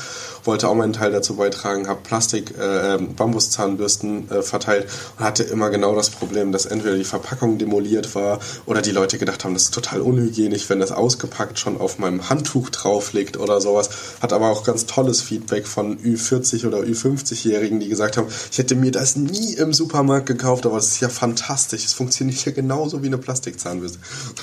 [0.44, 5.70] Wollte auch meinen Teil dazu beitragen, habe Plastik, äh, ähm, äh, verteilt und hatte immer
[5.70, 9.64] genau das Problem, dass entweder die Verpackung demoliert war oder die Leute gedacht haben, das
[9.64, 13.90] ist total unhygienisch, wenn das ausgepackt schon auf meinem Handtuch drauf liegt oder sowas.
[14.20, 18.74] Hat aber auch ganz tolles Feedback von Ü40 oder Ü50-Jährigen, die gesagt haben, ich hätte
[18.74, 21.84] mir das nie im Supermarkt gekauft, aber es ist ja fantastisch.
[21.84, 23.98] Es funktioniert ja genauso wie eine Plastikzahnbürste.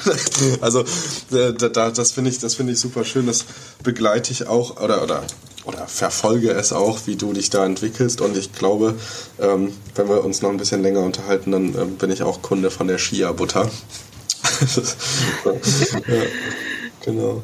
[0.62, 0.82] also
[1.32, 3.28] äh, da, das finde ich, das ich super schön.
[3.28, 3.46] Das
[3.84, 5.24] begleite ich auch oder oder
[5.66, 8.22] oder verfolge es auch, wie du dich da entwickelst.
[8.22, 8.96] Und ich glaube,
[9.40, 12.72] ähm, wenn wir uns noch ein bisschen länger unterhalten, dann ähm, bin ich auch Kunde
[12.72, 13.64] von der Shia-Butter.
[15.46, 16.22] ja,
[17.04, 17.42] genau.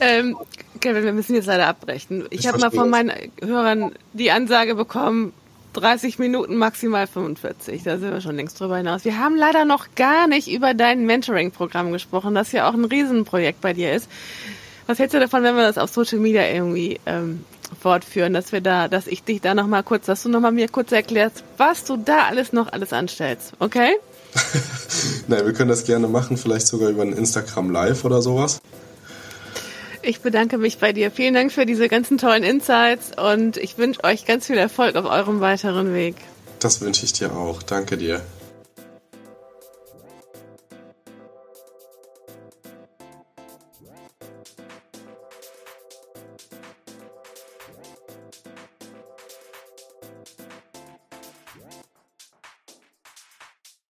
[0.00, 0.36] Ähm,
[0.80, 2.26] Kevin, wir müssen jetzt leider abbrechen.
[2.30, 5.32] Ich, ich habe mal von meinen Hörern die Ansage bekommen,
[5.74, 7.82] 30 Minuten, maximal 45.
[7.84, 9.04] Da sind wir schon längst drüber hinaus.
[9.04, 13.60] Wir haben leider noch gar nicht über dein Mentoring-Programm gesprochen, das ja auch ein Riesenprojekt
[13.60, 14.08] bei dir ist.
[14.90, 17.44] Was hältst du davon, wenn wir das auf Social Media irgendwie ähm,
[17.80, 20.50] fortführen, dass wir da, dass ich dich da noch mal kurz, dass du noch mal
[20.50, 23.92] mir kurz erklärst, was du da alles noch alles anstellst, okay?
[25.28, 28.60] Nein, wir können das gerne machen, vielleicht sogar über ein Instagram Live oder sowas.
[30.02, 31.12] Ich bedanke mich bei dir.
[31.12, 35.04] Vielen Dank für diese ganzen tollen Insights und ich wünsche euch ganz viel Erfolg auf
[35.04, 36.16] eurem weiteren Weg.
[36.58, 37.62] Das wünsche ich dir auch.
[37.62, 38.22] Danke dir.